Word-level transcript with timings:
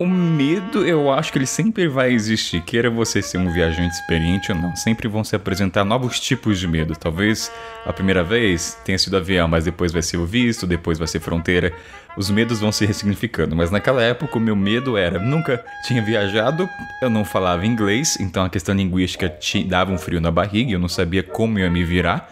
O 0.00 0.06
medo, 0.06 0.82
eu 0.86 1.12
acho 1.12 1.30
que 1.30 1.36
ele 1.36 1.44
sempre 1.44 1.86
vai 1.86 2.10
existir, 2.10 2.62
queira 2.62 2.88
você 2.88 3.20
ser 3.20 3.36
um 3.36 3.52
viajante 3.52 3.96
experiente 3.96 4.50
ou 4.50 4.56
não. 4.56 4.74
Sempre 4.74 5.06
vão 5.06 5.22
se 5.22 5.36
apresentar 5.36 5.84
novos 5.84 6.18
tipos 6.18 6.58
de 6.58 6.66
medo. 6.66 6.96
Talvez 6.96 7.52
a 7.84 7.92
primeira 7.92 8.24
vez 8.24 8.78
tenha 8.82 8.98
sido 8.98 9.18
avião, 9.18 9.46
mas 9.46 9.66
depois 9.66 9.92
vai 9.92 10.00
ser 10.00 10.16
o 10.16 10.24
visto, 10.24 10.66
depois 10.66 10.98
vai 10.98 11.06
ser 11.06 11.20
fronteira. 11.20 11.74
Os 12.16 12.30
medos 12.30 12.60
vão 12.60 12.72
se 12.72 12.86
ressignificando. 12.86 13.54
Mas 13.54 13.70
naquela 13.70 14.02
época 14.02 14.38
o 14.38 14.40
meu 14.40 14.56
medo 14.56 14.96
era: 14.96 15.18
nunca 15.18 15.62
tinha 15.86 16.00
viajado, 16.00 16.66
eu 17.02 17.10
não 17.10 17.22
falava 17.22 17.66
inglês, 17.66 18.16
então 18.18 18.42
a 18.42 18.48
questão 18.48 18.74
linguística 18.74 19.30
dava 19.66 19.92
um 19.92 19.98
frio 19.98 20.18
na 20.18 20.30
barriga, 20.30 20.72
eu 20.72 20.78
não 20.78 20.88
sabia 20.88 21.22
como 21.22 21.58
eu 21.58 21.64
ia 21.64 21.70
me 21.70 21.84
virar. 21.84 22.26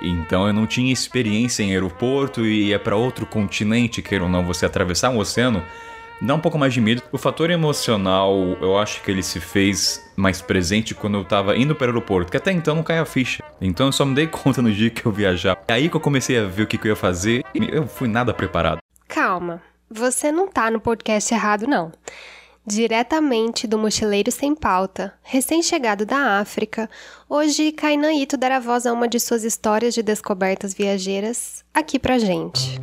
Então 0.00 0.46
eu 0.46 0.54
não 0.54 0.66
tinha 0.66 0.90
experiência 0.90 1.62
em 1.62 1.72
aeroporto 1.72 2.40
e 2.46 2.68
ia 2.68 2.78
para 2.78 2.96
outro 2.96 3.26
continente, 3.26 4.00
queira 4.00 4.24
ou 4.24 4.30
não, 4.30 4.46
você 4.46 4.64
atravessar 4.64 5.10
um 5.10 5.18
oceano 5.18 5.62
dá 6.22 6.34
um 6.34 6.40
pouco 6.40 6.58
mais 6.58 6.72
de 6.72 6.80
medo. 6.80 7.02
O 7.10 7.18
fator 7.18 7.50
emocional, 7.50 8.34
eu 8.60 8.78
acho 8.78 9.02
que 9.02 9.10
ele 9.10 9.22
se 9.22 9.40
fez 9.40 10.02
mais 10.16 10.40
presente 10.40 10.94
quando 10.94 11.18
eu 11.18 11.24
tava 11.24 11.56
indo 11.56 11.74
para 11.74 11.86
o 11.86 11.90
aeroporto, 11.90 12.30
que 12.30 12.36
até 12.36 12.52
então 12.52 12.74
não 12.74 12.82
caia 12.82 13.02
a 13.02 13.06
ficha. 13.06 13.42
Então 13.60 13.86
eu 13.86 13.92
só 13.92 14.04
me 14.04 14.14
dei 14.14 14.26
conta 14.28 14.62
no 14.62 14.72
dia 14.72 14.90
que 14.90 15.04
eu 15.04 15.12
viajar. 15.12 15.58
É 15.66 15.74
aí 15.74 15.88
que 15.88 15.96
eu 15.96 16.00
comecei 16.00 16.38
a 16.38 16.44
ver 16.44 16.62
o 16.62 16.66
que, 16.66 16.78
que 16.78 16.86
eu 16.86 16.92
ia 16.92 16.96
fazer 16.96 17.44
e 17.54 17.68
eu 17.70 17.86
fui 17.86 18.08
nada 18.08 18.32
preparado. 18.32 18.78
Calma, 19.08 19.60
você 19.90 20.32
não 20.32 20.48
tá 20.48 20.70
no 20.70 20.80
podcast 20.80 21.34
errado, 21.34 21.66
não. 21.66 21.92
Diretamente 22.64 23.66
do 23.66 23.76
Mochileiro 23.76 24.30
Sem 24.30 24.54
Pauta, 24.54 25.12
recém-chegado 25.20 26.06
da 26.06 26.38
África, 26.38 26.88
hoje 27.28 27.72
Kainan 27.72 28.12
Ito 28.12 28.36
dará 28.36 28.60
voz 28.60 28.86
a 28.86 28.92
uma 28.92 29.08
de 29.08 29.18
suas 29.18 29.42
histórias 29.42 29.94
de 29.94 30.02
descobertas 30.02 30.72
viajeiras 30.72 31.64
aqui 31.74 31.98
pra 31.98 32.18
gente. 32.18 32.80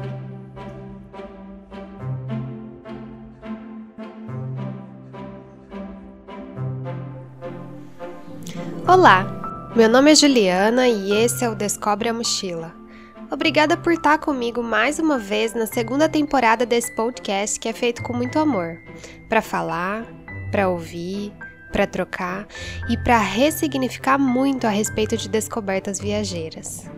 Olá, 8.89 9.71
meu 9.75 9.87
nome 9.87 10.11
é 10.11 10.15
Juliana 10.15 10.87
e 10.87 11.11
esse 11.11 11.45
é 11.45 11.49
o 11.49 11.53
Descobre 11.53 12.09
a 12.09 12.13
Mochila. 12.13 12.73
Obrigada 13.29 13.77
por 13.77 13.93
estar 13.93 14.17
comigo 14.17 14.63
mais 14.63 14.97
uma 14.97 15.19
vez 15.19 15.53
na 15.53 15.67
segunda 15.67 16.09
temporada 16.09 16.65
desse 16.65 16.91
podcast 16.95 17.59
que 17.59 17.69
é 17.69 17.73
feito 17.73 18.01
com 18.01 18.13
muito 18.13 18.39
amor 18.39 18.79
para 19.29 19.43
falar, 19.43 20.07
para 20.49 20.69
ouvir, 20.69 21.31
para 21.71 21.85
trocar 21.85 22.47
e 22.89 22.97
para 22.97 23.19
ressignificar 23.19 24.17
muito 24.17 24.65
a 24.65 24.71
respeito 24.71 25.15
de 25.15 25.29
descobertas 25.29 25.99
viajeiras. 25.99 26.89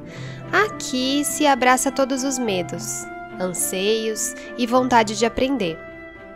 Aqui 0.50 1.26
se 1.26 1.46
abraça 1.46 1.92
todos 1.92 2.24
os 2.24 2.40
medos, 2.40 3.04
anseios 3.38 4.34
e 4.58 4.66
vontade 4.66 5.20
de 5.20 5.26
aprender 5.26 5.91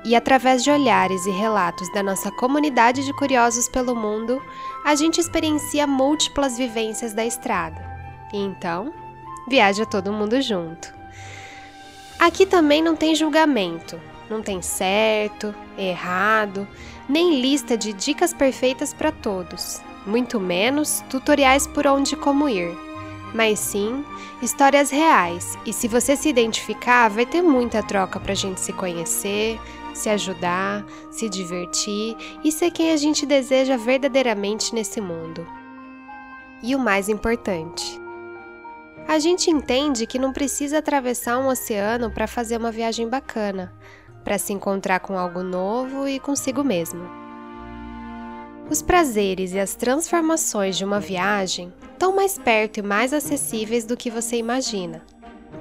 e 0.05 0.15
através 0.15 0.63
de 0.63 0.69
olhares 0.69 1.25
e 1.25 1.31
relatos 1.31 1.91
da 1.91 2.03
nossa 2.03 2.31
comunidade 2.31 3.03
de 3.03 3.11
curiosos 3.11 3.67
pelo 3.67 3.95
mundo, 3.95 4.39
a 4.85 4.93
gente 4.93 5.19
experiencia 5.19 5.87
múltiplas 5.87 6.55
vivências 6.57 7.11
da 7.11 7.25
estrada. 7.25 7.83
E 8.31 8.37
então, 8.37 8.93
viaja 9.47 9.83
todo 9.83 10.13
mundo 10.13 10.39
junto. 10.41 10.93
Aqui 12.19 12.45
também 12.45 12.83
não 12.83 12.95
tem 12.95 13.15
julgamento, 13.15 13.99
não 14.29 14.43
tem 14.43 14.61
certo, 14.61 15.53
errado, 15.75 16.67
nem 17.09 17.41
lista 17.41 17.75
de 17.75 17.91
dicas 17.91 18.31
perfeitas 18.31 18.93
para 18.93 19.11
todos, 19.11 19.81
muito 20.05 20.39
menos 20.39 21.03
tutoriais 21.09 21.65
por 21.65 21.87
onde 21.87 22.15
como 22.15 22.47
ir. 22.47 22.84
Mas 23.35 23.59
sim, 23.59 24.05
histórias 24.41 24.89
reais, 24.89 25.57
e 25.65 25.73
se 25.73 25.89
você 25.89 26.15
se 26.15 26.29
identificar, 26.29 27.09
vai 27.09 27.25
ter 27.25 27.41
muita 27.41 27.83
troca 27.83 28.17
para 28.17 28.31
a 28.31 28.35
gente 28.35 28.61
se 28.61 28.71
conhecer, 28.71 29.59
se 29.93 30.07
ajudar, 30.07 30.85
se 31.11 31.27
divertir 31.27 32.15
e 32.45 32.49
ser 32.49 32.71
quem 32.71 32.93
a 32.93 32.95
gente 32.95 33.25
deseja 33.25 33.75
verdadeiramente 33.75 34.73
nesse 34.73 35.01
mundo. 35.01 35.45
E 36.63 36.77
o 36.77 36.79
mais 36.79 37.09
importante, 37.09 37.99
a 39.05 39.19
gente 39.19 39.51
entende 39.51 40.07
que 40.07 40.17
não 40.17 40.31
precisa 40.31 40.77
atravessar 40.77 41.37
um 41.37 41.49
oceano 41.49 42.09
para 42.09 42.27
fazer 42.27 42.55
uma 42.55 42.71
viagem 42.71 43.09
bacana, 43.09 43.73
para 44.23 44.37
se 44.37 44.53
encontrar 44.53 45.01
com 45.01 45.19
algo 45.19 45.43
novo 45.43 46.07
e 46.07 46.21
consigo 46.21 46.63
mesmo. 46.63 47.05
Os 48.69 48.81
prazeres 48.81 49.51
e 49.51 49.59
as 49.59 49.75
transformações 49.75 50.77
de 50.77 50.85
uma 50.85 51.01
viagem 51.01 51.73
estão 51.95 52.13
mais 52.13 52.37
perto 52.37 52.77
e 52.77 52.83
mais 52.83 53.13
acessíveis 53.13 53.85
do 53.85 53.95
que 53.95 54.11
você 54.11 54.35
imagina. 54.35 55.01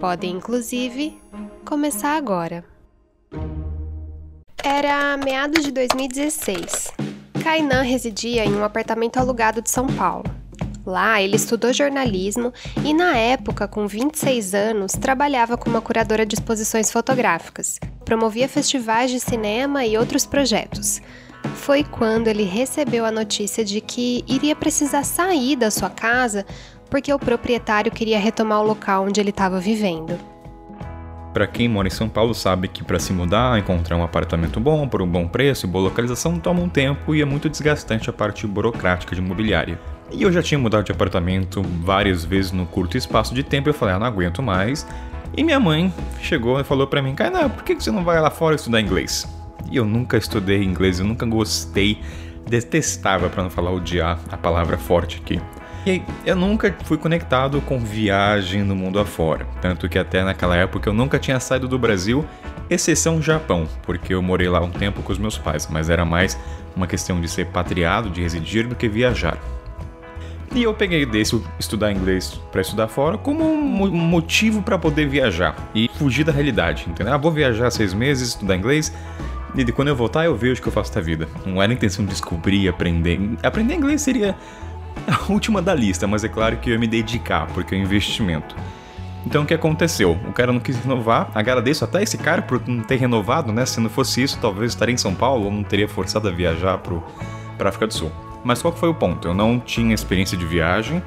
Podem, 0.00 0.32
inclusive, 0.32 1.16
começar 1.64 2.16
agora. 2.16 2.64
Era 4.62 5.16
meados 5.16 5.64
de 5.64 5.70
2016. 5.70 6.92
Kainan 7.42 7.82
residia 7.82 8.44
em 8.44 8.52
um 8.52 8.64
apartamento 8.64 9.18
alugado 9.18 9.62
de 9.62 9.70
São 9.70 9.86
Paulo. 9.86 10.24
Lá, 10.84 11.22
ele 11.22 11.36
estudou 11.36 11.72
jornalismo 11.72 12.52
e, 12.84 12.92
na 12.92 13.16
época, 13.16 13.68
com 13.68 13.86
26 13.86 14.54
anos, 14.54 14.92
trabalhava 14.92 15.56
como 15.56 15.80
curadora 15.80 16.26
de 16.26 16.34
exposições 16.34 16.90
fotográficas. 16.90 17.78
Promovia 18.04 18.48
festivais 18.48 19.10
de 19.10 19.20
cinema 19.20 19.86
e 19.86 19.96
outros 19.96 20.26
projetos. 20.26 21.00
Foi 21.56 21.84
quando 21.84 22.28
ele 22.28 22.44
recebeu 22.44 23.04
a 23.04 23.10
notícia 23.10 23.64
de 23.64 23.80
que 23.80 24.24
iria 24.28 24.54
precisar 24.54 25.04
sair 25.04 25.56
da 25.56 25.70
sua 25.70 25.90
casa 25.90 26.44
porque 26.90 27.12
o 27.12 27.18
proprietário 27.18 27.90
queria 27.90 28.18
retomar 28.18 28.60
o 28.60 28.66
local 28.66 29.04
onde 29.04 29.20
ele 29.20 29.30
estava 29.30 29.58
vivendo. 29.58 30.18
Para 31.32 31.48
quem 31.48 31.68
mora 31.68 31.88
em 31.88 31.90
São 31.90 32.08
Paulo 32.08 32.32
sabe 32.32 32.68
que 32.68 32.84
para 32.84 33.00
se 33.00 33.12
mudar, 33.12 33.58
encontrar 33.58 33.96
um 33.96 34.04
apartamento 34.04 34.60
bom, 34.60 34.86
por 34.86 35.02
um 35.02 35.06
bom 35.06 35.26
preço 35.26 35.66
e 35.66 35.68
boa 35.68 35.86
localização 35.86 36.38
toma 36.38 36.60
um 36.60 36.68
tempo 36.68 37.12
e 37.12 37.20
é 37.20 37.24
muito 37.24 37.48
desgastante 37.48 38.08
a 38.08 38.12
parte 38.12 38.46
burocrática 38.46 39.16
de 39.16 39.20
imobiliária. 39.20 39.80
E 40.12 40.22
eu 40.22 40.30
já 40.30 40.40
tinha 40.40 40.58
mudado 40.58 40.84
de 40.84 40.92
apartamento 40.92 41.60
várias 41.80 42.24
vezes 42.24 42.52
no 42.52 42.66
curto 42.66 42.96
espaço 42.96 43.34
de 43.34 43.42
tempo 43.42 43.68
e 43.68 43.70
eu 43.70 43.74
falei, 43.74 43.96
ah, 43.96 43.98
não 43.98 44.06
aguento 44.06 44.40
mais. 44.40 44.86
E 45.36 45.42
minha 45.42 45.58
mãe 45.58 45.92
chegou 46.20 46.60
e 46.60 46.62
falou 46.62 46.86
para 46.86 47.02
mim, 47.02 47.16
Kainan, 47.16 47.48
por 47.48 47.64
que 47.64 47.74
você 47.74 47.90
não 47.90 48.04
vai 48.04 48.20
lá 48.20 48.30
fora 48.30 48.54
estudar 48.54 48.80
inglês? 48.80 49.26
E 49.70 49.76
eu 49.76 49.84
nunca 49.84 50.16
estudei 50.16 50.62
inglês, 50.62 51.00
eu 51.00 51.06
nunca 51.06 51.26
gostei, 51.26 52.00
detestava, 52.48 53.28
para 53.28 53.42
não 53.42 53.50
falar 53.50 53.70
odiar 53.70 54.18
a 54.30 54.36
palavra 54.36 54.76
forte 54.76 55.20
aqui. 55.22 55.40
E 55.86 56.02
eu 56.24 56.34
nunca 56.34 56.74
fui 56.84 56.96
conectado 56.96 57.60
com 57.60 57.78
viagem 57.78 58.62
no 58.62 58.74
mundo 58.74 58.98
afora, 58.98 59.46
tanto 59.60 59.88
que 59.88 59.98
até 59.98 60.24
naquela 60.24 60.56
época 60.56 60.88
eu 60.88 60.94
nunca 60.94 61.18
tinha 61.18 61.38
saído 61.38 61.68
do 61.68 61.78
Brasil, 61.78 62.24
exceção 62.70 63.20
Japão, 63.20 63.68
porque 63.82 64.14
eu 64.14 64.22
morei 64.22 64.48
lá 64.48 64.60
um 64.60 64.70
tempo 64.70 65.02
com 65.02 65.12
os 65.12 65.18
meus 65.18 65.36
pais, 65.36 65.68
mas 65.70 65.90
era 65.90 66.04
mais 66.04 66.38
uma 66.74 66.86
questão 66.86 67.20
de 67.20 67.28
ser 67.28 67.46
patriado, 67.46 68.08
de 68.08 68.22
residir, 68.22 68.66
do 68.66 68.74
que 68.74 68.88
viajar. 68.88 69.38
E 70.54 70.62
eu 70.62 70.72
peguei 70.72 71.04
desse 71.04 71.38
estudar 71.58 71.90
inglês 71.90 72.40
para 72.52 72.60
estudar 72.60 72.86
fora 72.86 73.18
como 73.18 73.44
um 73.44 73.90
motivo 73.90 74.62
para 74.62 74.78
poder 74.78 75.08
viajar 75.08 75.56
e 75.74 75.90
fugir 75.98 76.24
da 76.24 76.30
realidade, 76.30 76.86
entendeu? 76.88 77.12
Ah, 77.12 77.16
vou 77.16 77.32
viajar 77.32 77.70
seis 77.70 77.92
meses, 77.92 78.28
estudar 78.28 78.56
inglês, 78.56 78.92
e 79.56 79.72
quando 79.72 79.88
eu 79.88 79.96
voltar 79.96 80.24
eu 80.24 80.34
vejo 80.34 80.60
o 80.60 80.62
que 80.62 80.68
eu 80.68 80.72
faço 80.72 80.92
da 80.94 81.00
vida. 81.00 81.28
Não 81.46 81.62
era 81.62 81.72
a 81.72 81.74
intenção 81.74 82.04
de 82.04 82.10
descobrir, 82.10 82.68
aprender. 82.68 83.20
Aprender 83.42 83.74
inglês 83.74 84.02
seria 84.02 84.36
a 85.06 85.32
última 85.32 85.62
da 85.62 85.74
lista, 85.74 86.06
mas 86.06 86.24
é 86.24 86.28
claro 86.28 86.56
que 86.56 86.70
eu 86.70 86.74
ia 86.74 86.80
me 86.80 86.86
dedicar, 86.86 87.46
porque 87.48 87.74
é 87.74 87.78
um 87.78 87.82
investimento. 87.82 88.54
Então 89.26 89.42
o 89.42 89.46
que 89.46 89.54
aconteceu? 89.54 90.12
O 90.28 90.32
cara 90.32 90.52
não 90.52 90.60
quis 90.60 90.76
renovar. 90.76 91.30
Agradeço 91.34 91.84
até 91.84 92.02
esse 92.02 92.18
cara 92.18 92.42
por 92.42 92.60
não 92.68 92.82
ter 92.82 92.96
renovado, 92.96 93.52
né? 93.52 93.64
Se 93.64 93.80
não 93.80 93.88
fosse 93.88 94.22
isso, 94.22 94.38
talvez 94.40 94.72
estaria 94.72 94.94
em 94.94 94.98
São 94.98 95.14
Paulo 95.14 95.46
ou 95.46 95.50
não 95.50 95.62
teria 95.62 95.88
forçado 95.88 96.28
a 96.28 96.30
viajar 96.30 96.78
para 96.78 97.68
África 97.68 97.86
do 97.86 97.94
Sul. 97.94 98.12
Mas 98.44 98.60
qual 98.60 98.74
foi 98.74 98.90
o 98.90 98.94
ponto? 98.94 99.26
Eu 99.26 99.34
não 99.34 99.58
tinha 99.58 99.94
experiência 99.94 100.36
de 100.36 100.44
viagem, 100.44 101.02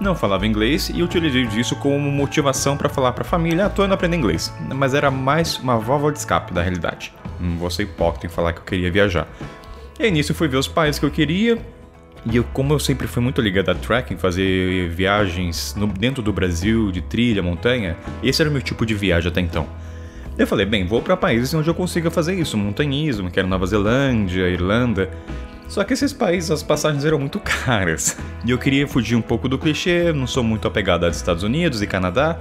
não 0.00 0.16
falava 0.16 0.46
inglês 0.46 0.90
e 0.92 1.02
utilizei 1.02 1.46
disso 1.46 1.76
como 1.76 2.10
motivação 2.10 2.76
para 2.76 2.88
falar 2.88 3.12
para 3.12 3.22
a 3.22 3.26
família: 3.26 3.66
ah, 3.66 3.70
tô 3.70 3.84
indo 3.84 3.94
aprender 3.94 4.16
inglês. 4.16 4.52
Mas 4.74 4.92
era 4.92 5.10
mais 5.10 5.58
uma 5.58 5.78
válvula 5.78 6.12
de 6.12 6.18
escape 6.18 6.52
da 6.52 6.62
realidade. 6.62 7.12
Não 7.40 7.56
vou 7.56 7.70
ser 7.70 7.84
hipócrita 7.84 8.26
em 8.26 8.30
falar 8.30 8.52
que 8.52 8.60
eu 8.60 8.64
queria 8.64 8.90
viajar. 8.90 9.26
E 9.98 10.04
aí 10.04 10.10
nisso 10.10 10.34
fui 10.34 10.48
ver 10.48 10.56
os 10.56 10.68
países 10.68 10.98
que 10.98 11.04
eu 11.04 11.10
queria, 11.10 11.58
e 12.26 12.36
eu, 12.36 12.44
como 12.52 12.74
eu 12.74 12.78
sempre 12.78 13.06
fui 13.06 13.22
muito 13.22 13.40
ligado 13.40 13.70
a 13.70 13.74
trekking, 13.74 14.16
fazer 14.16 14.88
viagens 14.90 15.74
no, 15.74 15.86
dentro 15.86 16.22
do 16.22 16.32
Brasil, 16.32 16.92
de 16.92 17.00
trilha, 17.00 17.42
montanha, 17.42 17.96
esse 18.22 18.42
era 18.42 18.50
o 18.50 18.52
meu 18.52 18.60
tipo 18.60 18.84
de 18.84 18.94
viagem 18.94 19.30
até 19.30 19.40
então. 19.40 19.66
Eu 20.36 20.46
falei, 20.46 20.66
bem, 20.66 20.86
vou 20.86 21.02
para 21.02 21.16
países 21.16 21.52
onde 21.54 21.68
eu 21.68 21.74
consiga 21.74 22.10
fazer 22.10 22.34
isso, 22.34 22.56
montanhismo, 22.56 23.30
que 23.30 23.38
era 23.38 23.48
Nova 23.48 23.66
Zelândia, 23.66 24.48
Irlanda. 24.48 25.10
Só 25.66 25.84
que 25.84 25.92
esses 25.92 26.12
países, 26.12 26.50
as 26.50 26.62
passagens 26.62 27.04
eram 27.04 27.18
muito 27.18 27.38
caras. 27.64 28.16
E 28.44 28.50
eu 28.50 28.58
queria 28.58 28.86
fugir 28.86 29.16
um 29.16 29.22
pouco 29.22 29.48
do 29.48 29.58
clichê, 29.58 30.12
não 30.12 30.26
sou 30.26 30.42
muito 30.42 30.68
apegado 30.68 31.04
aos 31.04 31.16
Estados 31.16 31.42
Unidos 31.42 31.80
e 31.80 31.86
Canadá. 31.86 32.38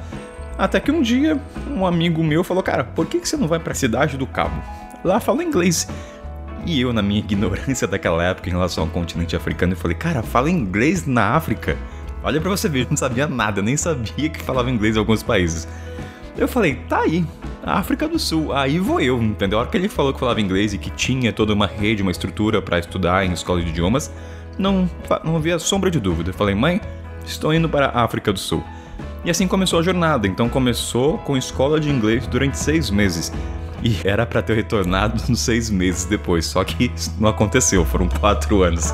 Até 0.57 0.79
que 0.79 0.91
um 0.91 1.01
dia, 1.01 1.39
um 1.69 1.85
amigo 1.85 2.21
meu 2.21 2.43
falou, 2.43 2.61
cara, 2.61 2.83
por 2.83 3.05
que 3.05 3.25
você 3.25 3.37
não 3.37 3.47
vai 3.47 3.59
para 3.59 3.71
a 3.71 3.75
cidade 3.75 4.17
do 4.17 4.27
Cabo? 4.27 4.61
Lá 5.03 5.19
fala 5.19 5.43
inglês. 5.43 5.87
E 6.65 6.81
eu, 6.81 6.91
na 6.91 7.01
minha 7.01 7.19
ignorância 7.21 7.87
daquela 7.87 8.23
época 8.23 8.49
em 8.49 8.51
relação 8.51 8.83
ao 8.83 8.89
continente 8.89 9.35
africano, 9.35 9.73
eu 9.73 9.77
falei, 9.77 9.97
cara, 9.97 10.21
fala 10.21 10.49
inglês 10.49 11.05
na 11.05 11.35
África? 11.35 11.77
Olha 12.23 12.41
para 12.41 12.49
você 12.49 12.67
ver, 12.67 12.81
eu 12.81 12.87
não 12.89 12.97
sabia 12.97 13.27
nada, 13.27 13.61
nem 13.61 13.77
sabia 13.77 14.29
que 14.29 14.41
falava 14.41 14.69
inglês 14.69 14.95
em 14.95 14.99
alguns 14.99 15.23
países. 15.23 15.67
Eu 16.37 16.47
falei, 16.47 16.75
tá 16.87 17.01
aí, 17.01 17.25
África 17.63 18.07
do 18.07 18.17
Sul, 18.17 18.53
aí 18.53 18.79
vou 18.79 18.99
eu, 18.99 19.21
entendeu? 19.21 19.57
A 19.57 19.61
hora 19.61 19.69
que 19.69 19.77
ele 19.77 19.89
falou 19.89 20.13
que 20.13 20.19
falava 20.19 20.39
inglês 20.39 20.73
e 20.73 20.77
que 20.77 20.89
tinha 20.89 21.31
toda 21.33 21.53
uma 21.53 21.67
rede, 21.67 22.01
uma 22.01 22.11
estrutura 22.11 22.61
para 22.61 22.79
estudar 22.79 23.25
em 23.25 23.31
escola 23.31 23.61
de 23.61 23.69
idiomas, 23.69 24.11
não, 24.57 24.89
não 25.23 25.35
havia 25.35 25.57
sombra 25.59 25.89
de 25.89 25.99
dúvida. 25.99 26.29
Eu 26.29 26.33
falei, 26.33 26.55
mãe, 26.55 26.81
estou 27.25 27.53
indo 27.53 27.69
para 27.69 27.87
a 27.87 28.03
África 28.03 28.31
do 28.33 28.39
Sul. 28.39 28.63
E 29.23 29.29
assim 29.29 29.47
começou 29.47 29.79
a 29.79 29.81
jornada. 29.81 30.27
Então 30.27 30.47
começou 30.49 31.17
com 31.19 31.35
escola 31.35 31.79
de 31.79 31.89
inglês 31.89 32.25
durante 32.27 32.57
seis 32.57 32.89
meses. 32.89 33.31
E 33.83 33.95
era 34.03 34.25
para 34.25 34.41
ter 34.41 34.55
retornado 34.55 35.21
nos 35.29 35.39
seis 35.39 35.69
meses 35.69 36.05
depois, 36.05 36.45
só 36.45 36.63
que 36.63 36.91
não 37.19 37.29
aconteceu, 37.29 37.85
foram 37.85 38.07
quatro 38.09 38.61
anos. 38.61 38.93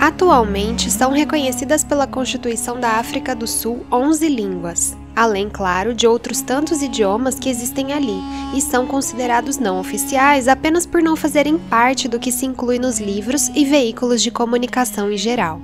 Atualmente 0.00 0.90
são 0.90 1.12
reconhecidas 1.12 1.82
pela 1.82 2.06
Constituição 2.06 2.78
da 2.78 2.98
África 2.98 3.34
do 3.34 3.46
Sul 3.46 3.86
11 3.90 4.28
línguas, 4.28 4.96
além, 5.16 5.48
claro, 5.48 5.94
de 5.94 6.06
outros 6.06 6.42
tantos 6.42 6.82
idiomas 6.82 7.38
que 7.38 7.48
existem 7.48 7.92
ali 7.92 8.20
e 8.54 8.60
são 8.60 8.86
considerados 8.86 9.56
não 9.56 9.80
oficiais 9.80 10.46
apenas 10.46 10.84
por 10.84 11.02
não 11.02 11.16
fazerem 11.16 11.58
parte 11.58 12.06
do 12.06 12.18
que 12.18 12.30
se 12.30 12.44
inclui 12.44 12.78
nos 12.78 13.00
livros 13.00 13.48
e 13.54 13.64
veículos 13.64 14.22
de 14.22 14.30
comunicação 14.30 15.10
em 15.10 15.16
geral. 15.16 15.58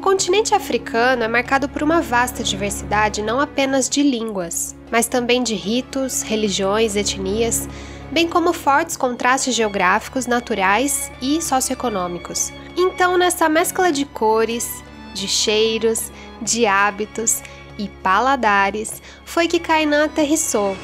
Continente 0.00 0.54
africano 0.54 1.22
é 1.22 1.28
marcado 1.28 1.68
por 1.68 1.82
uma 1.82 2.00
vasta 2.00 2.42
diversidade 2.42 3.20
não 3.22 3.38
apenas 3.38 3.88
de 3.88 4.02
línguas, 4.02 4.74
mas 4.90 5.06
também 5.06 5.42
de 5.42 5.54
ritos, 5.54 6.22
religiões, 6.22 6.96
etnias, 6.96 7.68
bem 8.10 8.26
como 8.26 8.52
fortes 8.54 8.96
contrastes 8.96 9.54
geográficos, 9.54 10.26
naturais 10.26 11.12
e 11.20 11.42
socioeconômicos. 11.42 12.50
Então, 12.76 13.18
nessa 13.18 13.48
mescla 13.48 13.92
de 13.92 14.06
cores, 14.06 14.82
de 15.12 15.28
cheiros, 15.28 16.10
de 16.40 16.66
hábitos 16.66 17.42
e 17.78 17.86
paladares, 18.02 19.02
foi 19.24 19.46
que 19.46 19.60
Kainan 19.60 20.06
aterrissou, 20.06 20.76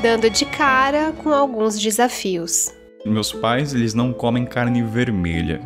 dando 0.00 0.30
de 0.30 0.46
cara 0.46 1.12
com 1.22 1.32
alguns 1.32 1.78
desafios. 1.78 2.72
Meus 3.04 3.32
pais, 3.32 3.74
eles 3.74 3.94
não 3.94 4.12
comem 4.12 4.44
carne 4.44 4.80
vermelha, 4.80 5.60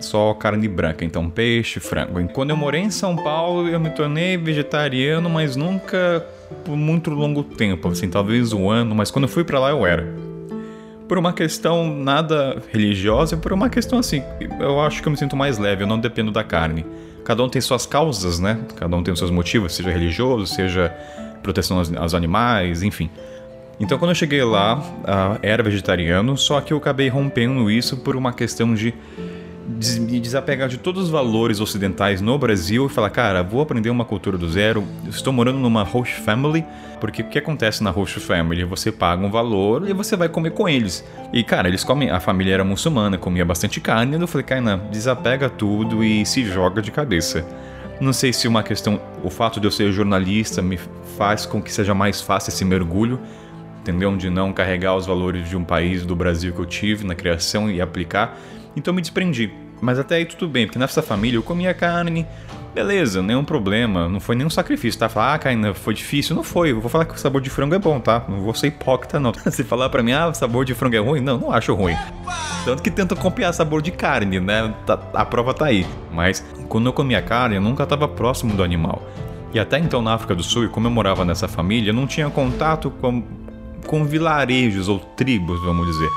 só 0.00 0.32
carne 0.34 0.68
branca, 0.68 1.04
então 1.04 1.28
peixe, 1.28 1.80
frango. 1.80 2.28
Quando 2.28 2.50
eu 2.50 2.56
morei 2.56 2.80
em 2.80 2.90
São 2.90 3.16
Paulo, 3.16 3.68
eu 3.68 3.80
me 3.80 3.90
tornei 3.90 4.36
vegetariano, 4.36 5.28
mas 5.28 5.56
nunca 5.56 6.24
por 6.64 6.76
muito 6.76 7.10
longo 7.10 7.42
tempo, 7.42 7.88
assim, 7.88 8.08
talvez 8.08 8.52
um 8.52 8.70
ano, 8.70 8.94
mas 8.94 9.10
quando 9.10 9.24
eu 9.24 9.28
fui 9.28 9.42
para 9.42 9.58
lá 9.58 9.70
eu 9.70 9.84
era. 9.84 10.06
Por 11.08 11.18
uma 11.18 11.32
questão 11.32 11.92
nada 11.92 12.62
religiosa, 12.72 13.36
por 13.36 13.52
uma 13.52 13.68
questão 13.68 13.98
assim, 13.98 14.22
eu 14.60 14.80
acho 14.80 15.02
que 15.02 15.08
eu 15.08 15.10
me 15.10 15.18
sinto 15.18 15.36
mais 15.36 15.58
leve, 15.58 15.82
eu 15.82 15.88
não 15.88 15.98
dependo 15.98 16.30
da 16.30 16.44
carne. 16.44 16.86
Cada 17.24 17.42
um 17.42 17.48
tem 17.48 17.60
suas 17.60 17.84
causas, 17.84 18.38
né? 18.38 18.60
Cada 18.76 18.96
um 18.96 19.02
tem 19.02 19.12
os 19.12 19.18
seus 19.18 19.32
motivos, 19.32 19.74
seja 19.74 19.90
religioso, 19.90 20.46
seja 20.46 20.94
proteção 21.42 21.82
aos 21.98 22.14
animais, 22.14 22.84
enfim. 22.84 23.10
Então, 23.78 23.98
quando 23.98 24.12
eu 24.12 24.14
cheguei 24.14 24.42
lá, 24.42 24.78
uh, 24.78 25.38
era 25.42 25.62
vegetariano, 25.62 26.36
só 26.36 26.60
que 26.60 26.72
eu 26.72 26.78
acabei 26.78 27.08
rompendo 27.08 27.70
isso 27.70 27.98
por 27.98 28.16
uma 28.16 28.32
questão 28.32 28.74
de 28.74 28.94
me 30.00 30.20
desapegar 30.20 30.68
de 30.68 30.78
todos 30.78 31.04
os 31.04 31.10
valores 31.10 31.60
ocidentais 31.60 32.20
no 32.20 32.38
Brasil 32.38 32.86
e 32.86 32.88
falar, 32.88 33.10
cara, 33.10 33.42
vou 33.42 33.60
aprender 33.60 33.90
uma 33.90 34.04
cultura 34.04 34.38
do 34.38 34.48
zero. 34.48 34.84
Estou 35.08 35.32
morando 35.32 35.58
numa 35.58 35.82
host 35.82 36.14
family, 36.20 36.64
porque 37.00 37.22
o 37.22 37.28
que 37.28 37.38
acontece 37.38 37.82
na 37.82 37.90
host 37.90 38.20
family? 38.20 38.64
Você 38.64 38.92
paga 38.92 39.26
um 39.26 39.30
valor 39.30 39.88
e 39.88 39.92
você 39.92 40.16
vai 40.16 40.28
comer 40.28 40.50
com 40.50 40.68
eles. 40.68 41.04
E, 41.32 41.42
cara, 41.42 41.68
eles 41.68 41.82
comem, 41.82 42.10
a 42.10 42.20
família 42.20 42.54
era 42.54 42.64
muçulmana, 42.64 43.18
comia 43.18 43.44
bastante 43.44 43.80
carne, 43.80 44.16
e 44.16 44.20
eu 44.20 44.26
falei, 44.26 44.46
cara, 44.46 44.76
desapega 44.90 45.50
tudo 45.50 46.02
e 46.04 46.24
se 46.24 46.44
joga 46.44 46.80
de 46.80 46.90
cabeça. 46.90 47.44
Não 48.00 48.12
sei 48.12 48.32
se 48.32 48.46
uma 48.46 48.62
questão, 48.62 49.00
o 49.24 49.30
fato 49.30 49.58
de 49.58 49.66
eu 49.66 49.70
ser 49.70 49.90
jornalista 49.90 50.60
me 50.62 50.78
faz 51.16 51.46
com 51.46 51.62
que 51.62 51.72
seja 51.72 51.94
mais 51.94 52.20
fácil 52.20 52.50
esse 52.50 52.64
mergulho, 52.64 53.18
entendeu? 53.86 54.16
De 54.16 54.28
não 54.28 54.52
carregar 54.52 54.96
os 54.96 55.06
valores 55.06 55.48
de 55.48 55.56
um 55.56 55.62
país 55.62 56.04
do 56.04 56.16
Brasil 56.16 56.52
que 56.52 56.58
eu 56.58 56.66
tive 56.66 57.06
na 57.06 57.14
criação 57.14 57.70
e 57.70 57.80
aplicar. 57.80 58.36
Então 58.74 58.92
me 58.92 59.00
desprendi. 59.00 59.50
Mas 59.80 59.98
até 59.98 60.16
aí 60.16 60.24
tudo 60.24 60.48
bem, 60.48 60.66
porque 60.66 60.78
nessa 60.78 61.02
família 61.02 61.36
eu 61.36 61.42
comia 61.42 61.72
carne, 61.74 62.26
beleza, 62.74 63.22
nenhum 63.22 63.44
problema, 63.44 64.08
não 64.08 64.18
foi 64.18 64.34
nenhum 64.34 64.48
sacrifício, 64.48 64.98
tá? 64.98 65.08
Falar, 65.08 65.34
ah, 65.34 65.38
Caína, 65.38 65.74
foi 65.74 65.94
difícil. 65.94 66.34
Não 66.34 66.42
foi, 66.42 66.72
eu 66.72 66.80
vou 66.80 66.90
falar 66.90 67.04
que 67.04 67.14
o 67.14 67.18
sabor 67.18 67.40
de 67.40 67.50
frango 67.50 67.74
é 67.74 67.78
bom, 67.78 68.00
tá? 68.00 68.24
Não 68.26 68.40
vou 68.40 68.54
ser 68.54 68.68
hipócrita, 68.68 69.20
não. 69.20 69.32
Se 69.50 69.62
falar 69.62 69.88
pra 69.90 70.02
mim, 70.02 70.12
ah, 70.12 70.28
o 70.28 70.34
sabor 70.34 70.64
de 70.64 70.74
frango 70.74 70.96
é 70.96 70.98
ruim, 70.98 71.20
não, 71.20 71.38
não 71.38 71.52
acho 71.52 71.74
ruim. 71.74 71.94
Tanto 72.64 72.82
que 72.82 72.90
tento 72.90 73.14
copiar 73.14 73.54
sabor 73.54 73.82
de 73.82 73.92
carne, 73.92 74.40
né? 74.40 74.74
Tá, 74.84 74.98
a 75.14 75.24
prova 75.24 75.54
tá 75.54 75.66
aí. 75.66 75.86
Mas 76.12 76.44
quando 76.68 76.86
eu 76.86 76.92
comia 76.92 77.22
carne, 77.22 77.56
eu 77.56 77.62
nunca 77.62 77.86
tava 77.86 78.08
próximo 78.08 78.54
do 78.54 78.62
animal. 78.62 79.02
E 79.52 79.60
até 79.60 79.78
então 79.78 80.02
na 80.02 80.14
África 80.14 80.34
do 80.34 80.42
Sul, 80.42 80.64
e 80.64 80.68
como 80.68 80.86
eu 80.86 80.90
morava 80.90 81.24
nessa 81.24 81.46
família, 81.46 81.90
eu 81.90 81.94
não 81.94 82.06
tinha 82.06 82.28
contato 82.28 82.90
com 82.90 83.22
com 83.86 84.04
vilarejos 84.04 84.88
ou 84.88 84.98
tribos, 84.98 85.62
vamos 85.62 85.86
dizer. 85.86 86.10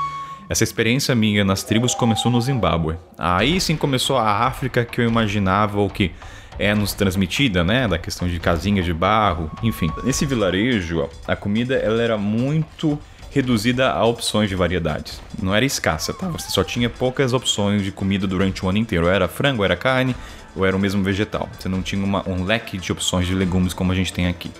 Essa 0.48 0.64
experiência 0.64 1.14
minha 1.14 1.44
nas 1.44 1.62
tribos 1.62 1.94
começou 1.94 2.30
no 2.30 2.40
Zimbábue. 2.40 2.96
Aí 3.16 3.60
sim 3.60 3.76
começou 3.76 4.16
a 4.16 4.46
África 4.46 4.84
que 4.84 5.00
eu 5.00 5.08
imaginava 5.08 5.78
ou 5.78 5.88
que 5.88 6.10
é 6.58 6.74
nos 6.74 6.92
transmitida, 6.92 7.64
né, 7.64 7.88
da 7.88 7.96
questão 7.96 8.28
de 8.28 8.38
casinhas 8.38 8.84
de 8.84 8.92
barro, 8.92 9.50
enfim. 9.62 9.90
Nesse 10.04 10.26
vilarejo, 10.26 11.08
a 11.26 11.34
comida 11.34 11.76
ela 11.76 12.02
era 12.02 12.18
muito 12.18 12.98
reduzida 13.30 13.92
a 13.92 14.04
opções 14.04 14.48
de 14.48 14.56
variedades. 14.56 15.22
Não 15.40 15.54
era 15.54 15.64
escassa, 15.64 16.12
tá? 16.12 16.28
Você 16.28 16.50
só 16.50 16.64
tinha 16.64 16.90
poucas 16.90 17.32
opções 17.32 17.82
de 17.82 17.92
comida 17.92 18.26
durante 18.26 18.64
o 18.64 18.68
ano 18.68 18.78
inteiro. 18.78 19.06
Era 19.06 19.28
frango, 19.28 19.64
era 19.64 19.76
carne, 19.76 20.14
ou 20.54 20.66
era 20.66 20.76
o 20.76 20.80
mesmo 20.80 21.02
vegetal. 21.02 21.48
Você 21.58 21.68
não 21.68 21.80
tinha 21.80 22.04
uma, 22.04 22.28
um 22.28 22.44
leque 22.44 22.76
de 22.76 22.90
opções 22.90 23.26
de 23.26 23.34
legumes 23.34 23.72
como 23.72 23.92
a 23.92 23.94
gente 23.94 24.12
tem 24.12 24.26
aqui. 24.26 24.50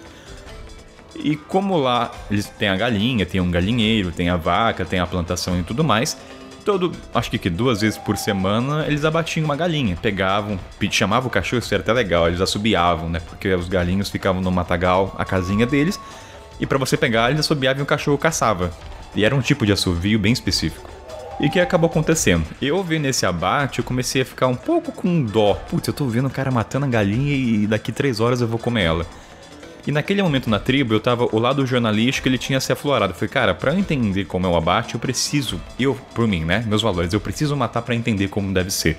E 1.17 1.37
como 1.37 1.77
lá 1.77 2.13
eles 2.31 2.47
têm 2.47 2.69
a 2.69 2.77
galinha, 2.77 3.27
tem 3.27 3.41
um 3.41 3.51
galinheiro, 3.51 4.11
tem 4.11 4.29
a 4.29 4.37
vaca, 4.37 4.85
tem 4.85 4.99
a 4.99 5.07
plantação 5.07 5.59
e 5.59 5.63
tudo 5.63 5.83
mais, 5.83 6.17
todo, 6.65 6.93
acho 7.15 7.31
que 7.31 7.51
duas 7.51 7.81
vezes 7.81 7.99
por 7.99 8.17
semana, 8.17 8.87
eles 8.87 9.05
abatiam 9.05 9.45
uma 9.45 9.57
galinha, 9.57 9.97
pegavam, 10.01 10.59
chamavam 10.91 11.29
o 11.29 11.31
cachorro, 11.31 11.61
isso 11.61 11.75
era 11.75 11.83
até 11.83 11.93
legal, 11.93 12.29
eles 12.29 12.41
assobiavam, 12.41 13.09
né? 13.09 13.21
Porque 13.21 13.53
os 13.55 13.69
galinhos 13.69 14.09
ficavam 14.09 14.41
no 14.41 14.51
matagal, 14.51 15.15
a 15.19 15.25
casinha 15.25 15.67
deles, 15.67 15.99
e 16.61 16.67
para 16.67 16.79
você 16.79 16.97
pegar, 16.97 17.31
eles 17.31 17.41
assobiavam 17.41 17.81
e 17.81 17.83
o 17.83 17.87
cachorro 17.87 18.19
caçava. 18.19 18.71
E 19.15 19.25
era 19.25 19.35
um 19.35 19.41
tipo 19.41 19.67
de 19.67 19.73
assovio 19.73 20.19
bem 20.19 20.33
específico. 20.33 20.89
E 21.41 21.47
o 21.47 21.51
que 21.51 21.59
acabou 21.59 21.89
acontecendo? 21.89 22.45
Eu 22.61 22.85
vi 22.85 22.99
nesse 22.99 23.25
abate, 23.25 23.79
eu 23.79 23.85
comecei 23.85 24.21
a 24.21 24.25
ficar 24.27 24.47
um 24.47 24.55
pouco 24.55 24.93
com 24.93 25.23
dó. 25.25 25.55
Putz, 25.55 25.89
eu 25.89 25.95
tô 25.95 26.05
vendo 26.05 26.27
o 26.27 26.31
cara 26.31 26.51
matando 26.51 26.85
a 26.85 26.89
galinha 26.89 27.35
e 27.35 27.67
daqui 27.67 27.91
três 27.91 28.21
horas 28.21 28.43
eu 28.43 28.47
vou 28.47 28.59
comer 28.59 28.83
ela. 28.83 29.07
E 29.87 29.93
naquele 29.93 30.23
momento 30.23 30.51
na 30.51 30.59
tribo, 30.59 30.95
eu 30.95 31.01
tava, 31.01 31.29
o 31.33 31.39
lado 31.39 31.65
jornalístico 31.67 32.29
ele 32.29 32.39
tinha 32.39 32.61
se 32.61 32.73
aflorado. 32.73 33.13
Eu 33.13 33.17
falei, 33.17 33.29
cara, 33.29 33.55
pra 33.55 33.73
eu 33.73 33.79
entender 33.79 34.25
como 34.25 34.47
é 34.47 34.49
o 34.49 34.57
abate, 34.57 34.95
eu 34.95 35.01
preciso, 35.01 35.61
eu, 35.79 35.95
por 36.15 36.29
mim, 36.29 36.45
né, 36.45 36.65
meus 36.67 36.83
valores, 36.83 37.13
eu 37.13 37.21
preciso 37.21 37.57
matar 37.57 37.83
para 37.83 37.95
entender 37.95 38.29
como 38.29 38.53
deve 38.53 38.71
ser, 38.71 38.99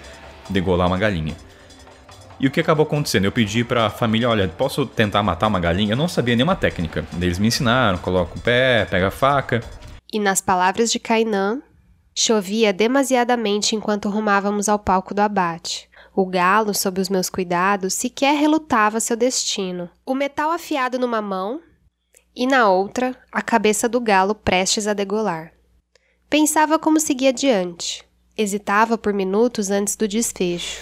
degolar 0.49 0.87
uma 0.87 0.97
galinha. 0.97 1.35
E 2.39 2.47
o 2.47 2.51
que 2.51 2.59
acabou 2.59 2.87
acontecendo? 2.87 3.25
Eu 3.25 3.31
pedi 3.31 3.63
pra 3.63 3.91
família, 3.91 4.27
olha, 4.27 4.47
posso 4.47 4.83
tentar 4.83 5.21
matar 5.21 5.45
uma 5.45 5.59
galinha? 5.59 5.93
Eu 5.93 5.97
não 5.97 6.07
sabia 6.07 6.35
nenhuma 6.35 6.55
técnica. 6.55 7.05
Eles 7.21 7.37
me 7.37 7.47
ensinaram, 7.47 7.99
coloca 7.99 8.35
o 8.35 8.41
pé, 8.41 8.83
pega 8.85 9.09
a 9.09 9.11
faca. 9.11 9.61
E 10.11 10.19
nas 10.19 10.41
palavras 10.41 10.91
de 10.91 10.97
Kainan, 10.97 11.61
chovia 12.15 12.73
demasiadamente 12.73 13.75
enquanto 13.75 14.09
rumávamos 14.09 14.67
ao 14.67 14.79
palco 14.79 15.13
do 15.13 15.19
abate. 15.19 15.87
O 16.13 16.25
galo, 16.25 16.73
sob 16.73 16.99
os 16.99 17.09
meus 17.09 17.29
cuidados, 17.29 17.93
sequer 17.93 18.35
relutava 18.35 18.99
seu 18.99 19.15
destino. 19.15 19.89
O 20.05 20.13
metal 20.13 20.51
afiado 20.51 20.99
numa 20.99 21.21
mão 21.21 21.61
e 22.35 22.47
na 22.47 22.69
outra, 22.69 23.15
a 23.31 23.41
cabeça 23.41 23.89
do 23.89 23.99
galo 23.99 24.33
prestes 24.33 24.87
a 24.87 24.93
degolar. 24.93 25.53
Pensava 26.29 26.79
como 26.79 26.99
seguir 26.99 27.27
adiante. 27.27 28.05
Hesitava 28.37 28.97
por 28.97 29.13
minutos 29.13 29.69
antes 29.69 29.97
do 29.97 30.07
desfecho. 30.07 30.81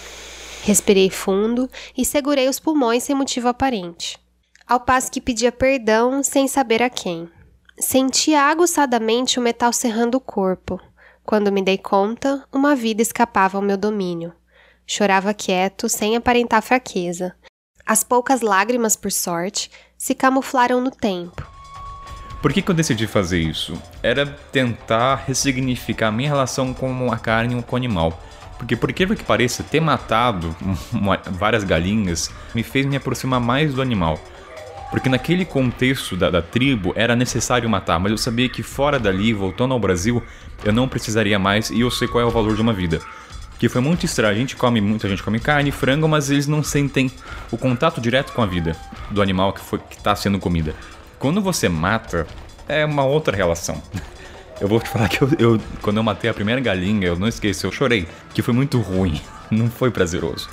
Respirei 0.64 1.10
fundo 1.10 1.70
e 1.98 2.06
segurei 2.06 2.48
os 2.48 2.60
pulmões 2.60 3.04
sem 3.04 3.16
motivo 3.16 3.48
aparente, 3.48 4.20
ao 4.68 4.80
passo 4.80 5.12
que 5.12 5.22
pedia 5.22 5.52
perdão 5.52 6.22
sem 6.22 6.48
saber 6.48 6.84
a 6.84 6.90
quem. 6.90 7.30
Sentia 7.80 8.42
aguçadamente 8.44 9.40
o 9.40 9.42
metal 9.42 9.74
serrando 9.74 10.18
o 10.18 10.22
corpo. 10.22 10.80
Quando 11.26 11.52
me 11.52 11.62
dei 11.62 11.78
conta, 11.78 12.46
uma 12.52 12.76
vida 12.76 13.02
escapava 13.02 13.58
ao 13.58 13.64
meu 13.64 13.78
domínio. 13.78 14.34
Chorava 14.92 15.36
quieto, 15.36 15.88
sem 15.88 16.16
aparentar 16.16 16.64
fraqueza. 16.64 17.36
As 17.86 18.04
poucas 18.04 18.42
lágrimas, 18.42 18.96
por 18.96 19.12
sorte, 19.12 19.70
se 19.96 20.16
camuflaram 20.16 20.82
no 20.82 20.90
tempo. 20.90 21.48
Por 22.42 22.52
que, 22.52 22.60
que 22.60 22.72
eu 22.72 22.74
decidi 22.74 23.06
fazer 23.06 23.38
isso? 23.38 23.80
Era 24.02 24.26
tentar 24.26 25.26
ressignificar 25.28 26.08
a 26.08 26.12
minha 26.12 26.30
relação 26.30 26.74
com 26.74 27.12
a 27.12 27.20
carne 27.20 27.56
e 27.56 27.62
com 27.62 27.76
o 27.76 27.78
animal. 27.78 28.20
Porque, 28.58 28.76
por 28.76 28.90
incrível 28.90 29.16
que 29.16 29.24
pareça, 29.24 29.62
ter 29.62 29.80
matado 29.80 30.56
uma, 30.92 31.18
várias 31.18 31.64
galinhas 31.64 32.32
me 32.56 32.64
fez 32.64 32.88
me 32.88 32.96
aproximar 32.96 33.40
mais 33.40 33.76
do 33.76 33.84
animal. 33.84 34.20
Porque 34.90 35.08
naquele 35.08 35.46
contexto 35.46 36.18
da, 36.18 36.32
da, 36.32 36.42
tribo 36.42 36.94
era 36.96 37.16
necessário 37.16 37.70
matar, 37.70 38.00
mas 38.00 38.12
eu 38.12 38.18
sabia 38.18 38.50
que 38.50 38.64
fora 38.64 39.00
dali, 39.00 39.34
voltando 39.34 39.76
ao 39.76 39.80
Brasil, 39.80 40.24
eu 40.64 40.74
não 40.74 40.90
precisaria 40.90 41.38
mais 41.38 41.70
e 41.70 41.82
eu 41.82 41.92
sei 41.92 42.08
qual 42.08 42.24
é 42.24 42.26
o 42.26 42.32
valor 42.32 42.56
de 42.56 42.62
uma 42.64 42.74
vida. 42.74 43.00
Que 43.60 43.68
foi 43.68 43.82
muito 43.82 44.06
estranho. 44.06 44.34
A 44.34 44.38
gente 44.38 44.56
come, 44.56 44.80
muita 44.80 45.08
gente 45.08 45.22
come 45.22 45.40
carne, 45.40 45.70
frango, 45.70 46.08
mas 46.08 46.32
eles 46.32 46.48
não 46.48 46.64
sentem 46.64 47.12
o 47.52 47.58
contato 47.58 48.00
direto 48.00 48.32
com 48.32 48.42
a 48.42 48.46
vida 48.46 48.76
do 49.12 49.22
animal 49.22 49.52
que 49.52 49.60
foi 49.60 49.78
que 49.78 49.98
está 49.98 50.16
sendo 50.16 50.40
comida. 50.40 50.74
Quando 51.20 51.42
você 51.42 51.68
mata, 51.68 52.26
é 52.68 52.86
uma 52.86 53.04
outra 53.04 53.36
relação. 53.36 53.84
Eu 54.62 54.68
vou 54.68 54.78
te 54.82 54.90
falar 54.90 55.08
que 55.08 55.22
eu, 55.22 55.30
eu, 55.40 55.62
quando 55.82 55.96
eu 55.96 56.04
matei 56.04 56.30
a 56.30 56.34
primeira 56.34 56.60
galinha, 56.60 57.08
eu 57.08 57.18
não 57.18 57.30
esqueci, 57.30 57.64
eu 57.64 57.72
chorei, 57.72 58.06
que 58.34 58.42
foi 58.42 58.54
muito 58.54 58.78
ruim, 58.82 59.22
não 59.50 59.72
foi 59.72 59.90
prazeroso. 59.90 60.50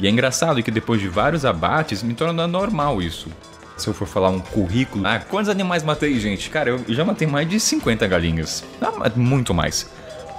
E 0.00 0.08
é 0.08 0.10
engraçado 0.10 0.60
que 0.64 0.70
depois 0.72 1.00
de 1.00 1.06
vários 1.06 1.44
abates, 1.44 2.02
me 2.02 2.12
torna 2.12 2.48
normal 2.48 3.00
isso. 3.00 3.30
Se 3.76 3.86
eu 3.86 3.94
for 3.94 4.08
falar 4.08 4.30
um 4.30 4.40
currículo. 4.40 5.06
Ah, 5.06 5.20
quantos 5.20 5.48
animais 5.48 5.84
matei, 5.84 6.18
gente? 6.18 6.50
Cara, 6.50 6.70
eu 6.70 6.84
já 6.88 7.04
matei 7.04 7.28
mais 7.28 7.48
de 7.48 7.60
50 7.60 8.04
galinhas. 8.08 8.64
Ah, 8.82 9.08
muito 9.14 9.54
mais. 9.54 9.88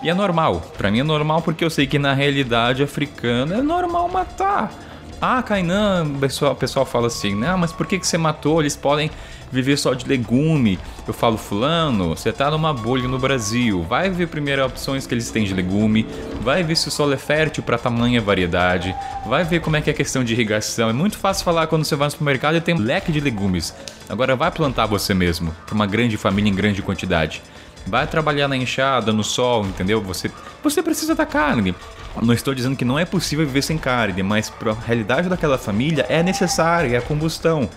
E 0.02 0.10
é 0.10 0.14
normal. 0.14 0.62
Para 0.78 0.92
mim 0.92 1.00
é 1.00 1.04
normal 1.04 1.42
porque 1.42 1.64
eu 1.64 1.70
sei 1.70 1.88
que 1.88 1.98
na 1.98 2.14
realidade 2.14 2.84
africana 2.84 3.58
é 3.58 3.62
normal 3.62 4.08
matar. 4.08 4.72
Ah, 5.20 5.42
Kainan, 5.42 6.04
o 6.16 6.20
pessoal, 6.20 6.56
pessoal 6.56 6.86
fala 6.86 7.08
assim, 7.08 7.34
né? 7.34 7.56
Mas 7.56 7.72
por 7.72 7.88
que, 7.88 7.98
que 7.98 8.06
você 8.06 8.20
matou? 8.20 8.62
Eles 8.62 8.76
podem 8.76 9.10
viver 9.52 9.76
só 9.78 9.96
de 9.96 10.08
legume. 10.08 10.78
Eu 11.08 11.14
falo, 11.14 11.38
fulano, 11.38 12.10
você 12.10 12.32
tá 12.32 12.52
numa 12.52 12.72
bolha 12.72 13.08
no 13.08 13.18
Brasil. 13.18 13.82
Vai 13.82 14.12
ver 14.12 14.28
primeiro 14.28 14.64
opções 14.64 15.08
que 15.08 15.14
eles 15.16 15.32
têm 15.32 15.44
de 15.44 15.56
legume. 15.56 16.06
Vai 16.42 16.64
ver 16.64 16.76
se 16.76 16.88
o 16.88 16.92
solo 16.92 17.14
é 17.14 17.18
fértil 17.18 17.64
para 17.64 17.80
tamanha 17.80 18.22
variedade. 18.22 18.96
Vai 19.26 19.44
ver 19.44 19.62
como 19.62 19.76
é 19.76 19.82
que 19.82 19.90
é 19.90 19.94
a 19.94 19.96
questão 19.96 20.24
de 20.24 20.34
irrigação. 20.34 20.90
É 20.90 20.94
muito 20.94 21.18
fácil 21.18 21.44
falar 21.44 21.66
quando 21.66 21.84
você 21.84 21.96
vai 21.96 22.08
no 22.08 22.12
supermercado 22.12 22.56
e 22.56 22.62
tem 22.62 22.76
um 22.76 22.80
leque 22.80 23.12
de 23.12 23.20
legumes. 23.20 23.74
Agora 24.08 24.36
vai 24.36 24.52
plantar 24.52 24.86
você 24.86 25.16
mesmo, 25.16 25.52
para 25.66 25.74
uma 25.74 25.88
grande 25.88 26.16
família 26.16 26.50
em 26.50 26.56
grande 26.56 26.84
quantidade. 26.84 27.42
Vai 27.88 28.06
trabalhar 28.08 28.48
na 28.48 28.58
enxada, 28.58 29.14
no 29.14 29.24
sol, 29.24 29.66
entendeu? 29.66 30.02
Você, 30.02 30.32
você 30.64 30.84
precisa 30.84 31.16
da 31.16 31.26
carne. 31.26 31.74
Não 32.22 32.34
estou 32.34 32.54
dizendo 32.54 32.76
que 32.76 32.86
não 32.86 32.98
é 32.98 33.06
possível 33.06 33.46
viver 33.46 33.62
sem 33.62 33.78
carne, 33.78 34.24
mas 34.24 34.50
para 34.50 34.72
a 34.72 34.76
realidade 34.76 35.30
daquela 35.30 35.58
família 35.58 36.06
é 36.10 36.24
necessária, 36.24 36.96
é 36.96 36.98
a 36.98 37.02
combustão. 37.02 37.70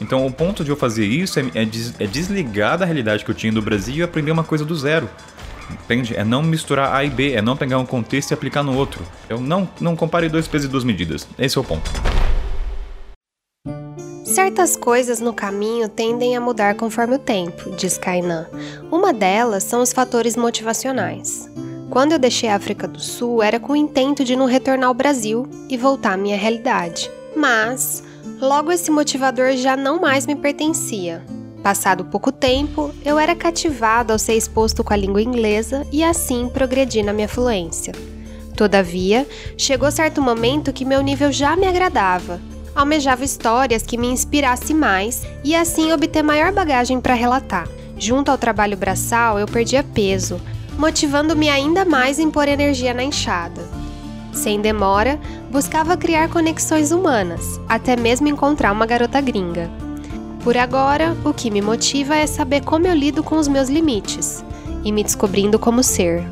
Então 0.00 0.26
o 0.26 0.32
ponto 0.32 0.64
de 0.64 0.70
eu 0.70 0.76
fazer 0.76 1.04
isso 1.04 1.38
é, 1.38 1.44
é, 1.54 1.64
des, 1.64 1.94
é 1.98 2.06
desligar 2.06 2.78
da 2.78 2.84
realidade 2.84 3.24
que 3.24 3.30
eu 3.30 3.34
tinha 3.34 3.52
do 3.52 3.60
Brasil 3.60 3.96
e 3.96 4.02
aprender 4.02 4.30
uma 4.30 4.44
coisa 4.44 4.64
do 4.64 4.74
zero. 4.74 5.08
Entende? 5.70 6.16
É 6.16 6.24
não 6.24 6.42
misturar 6.42 6.94
A 6.94 7.04
e 7.04 7.10
B, 7.10 7.32
é 7.32 7.42
não 7.42 7.56
pegar 7.56 7.78
um 7.78 7.86
contexto 7.86 8.30
e 8.30 8.34
aplicar 8.34 8.62
no 8.62 8.74
outro. 8.74 9.02
Eu 9.28 9.40
não, 9.40 9.68
não 9.80 9.94
compare 9.94 10.28
dois 10.28 10.48
pesos 10.48 10.68
e 10.68 10.70
duas 10.70 10.84
medidas. 10.84 11.28
Esse 11.38 11.58
é 11.58 11.60
o 11.60 11.64
ponto. 11.64 11.90
Certas 14.60 14.76
coisas 14.76 15.20
no 15.20 15.32
caminho 15.32 15.88
tendem 15.88 16.36
a 16.36 16.40
mudar 16.40 16.74
conforme 16.74 17.14
o 17.14 17.18
tempo, 17.18 17.70
diz 17.76 17.96
Kainan. 17.96 18.46
Uma 18.92 19.10
delas 19.10 19.64
são 19.64 19.80
os 19.80 19.90
fatores 19.90 20.36
motivacionais. 20.36 21.50
Quando 21.88 22.12
eu 22.12 22.18
deixei 22.18 22.50
a 22.50 22.56
África 22.56 22.86
do 22.86 23.00
Sul, 23.00 23.42
era 23.42 23.58
com 23.58 23.72
o 23.72 23.76
intento 23.76 24.22
de 24.22 24.36
não 24.36 24.44
retornar 24.44 24.88
ao 24.88 24.94
Brasil 24.94 25.48
e 25.66 25.78
voltar 25.78 26.12
à 26.12 26.16
minha 26.18 26.36
realidade. 26.36 27.10
Mas, 27.34 28.02
logo 28.38 28.70
esse 28.70 28.90
motivador 28.90 29.52
já 29.56 29.78
não 29.78 29.98
mais 29.98 30.26
me 30.26 30.36
pertencia. 30.36 31.24
Passado 31.62 32.04
pouco 32.04 32.30
tempo, 32.30 32.90
eu 33.02 33.18
era 33.18 33.34
cativado 33.34 34.12
ao 34.12 34.18
ser 34.18 34.34
exposto 34.34 34.84
com 34.84 34.92
a 34.92 34.96
língua 34.96 35.22
inglesa 35.22 35.86
e 35.90 36.04
assim 36.04 36.50
progredi 36.50 37.02
na 37.02 37.14
minha 37.14 37.28
fluência. 37.28 37.94
Todavia, 38.54 39.26
chegou 39.56 39.90
certo 39.90 40.20
momento 40.20 40.70
que 40.70 40.84
meu 40.84 41.00
nível 41.00 41.32
já 41.32 41.56
me 41.56 41.66
agradava 41.66 42.38
almejava 42.74 43.24
histórias 43.24 43.82
que 43.82 43.96
me 43.96 44.08
inspirassem 44.08 44.76
mais 44.76 45.22
e 45.44 45.54
assim 45.54 45.92
obter 45.92 46.22
maior 46.22 46.52
bagagem 46.52 47.00
para 47.00 47.14
relatar. 47.14 47.68
Junto 47.98 48.30
ao 48.30 48.38
trabalho 48.38 48.76
braçal, 48.76 49.38
eu 49.38 49.46
perdia 49.46 49.82
peso, 49.82 50.40
motivando-me 50.78 51.48
ainda 51.48 51.84
mais 51.84 52.18
em 52.18 52.30
pôr 52.30 52.48
energia 52.48 52.94
na 52.94 53.02
enxada. 53.02 53.62
Sem 54.32 54.60
demora, 54.60 55.20
buscava 55.50 55.96
criar 55.96 56.28
conexões 56.28 56.92
humanas, 56.92 57.60
até 57.68 57.96
mesmo 57.96 58.28
encontrar 58.28 58.72
uma 58.72 58.86
garota 58.86 59.20
gringa. 59.20 59.70
Por 60.42 60.56
agora, 60.56 61.14
o 61.24 61.34
que 61.34 61.50
me 61.50 61.60
motiva 61.60 62.16
é 62.16 62.26
saber 62.26 62.64
como 62.64 62.86
eu 62.86 62.94
lido 62.94 63.22
com 63.22 63.36
os 63.36 63.48
meus 63.48 63.68
limites 63.68 64.42
e 64.82 64.90
me 64.90 65.04
descobrindo 65.04 65.58
como 65.58 65.82
ser. 65.82 66.24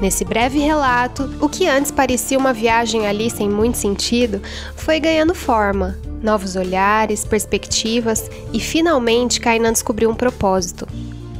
Nesse 0.00 0.24
breve 0.24 0.60
relato, 0.60 1.28
o 1.40 1.48
que 1.48 1.66
antes 1.66 1.90
parecia 1.90 2.38
uma 2.38 2.52
viagem 2.52 3.06
ali 3.06 3.28
sem 3.28 3.48
muito 3.48 3.76
sentido 3.76 4.40
foi 4.76 5.00
ganhando 5.00 5.34
forma, 5.34 5.98
novos 6.22 6.54
olhares, 6.54 7.24
perspectivas 7.24 8.30
e 8.52 8.60
finalmente 8.60 9.40
Kainan 9.40 9.72
descobriu 9.72 10.08
um 10.08 10.14
propósito. 10.14 10.86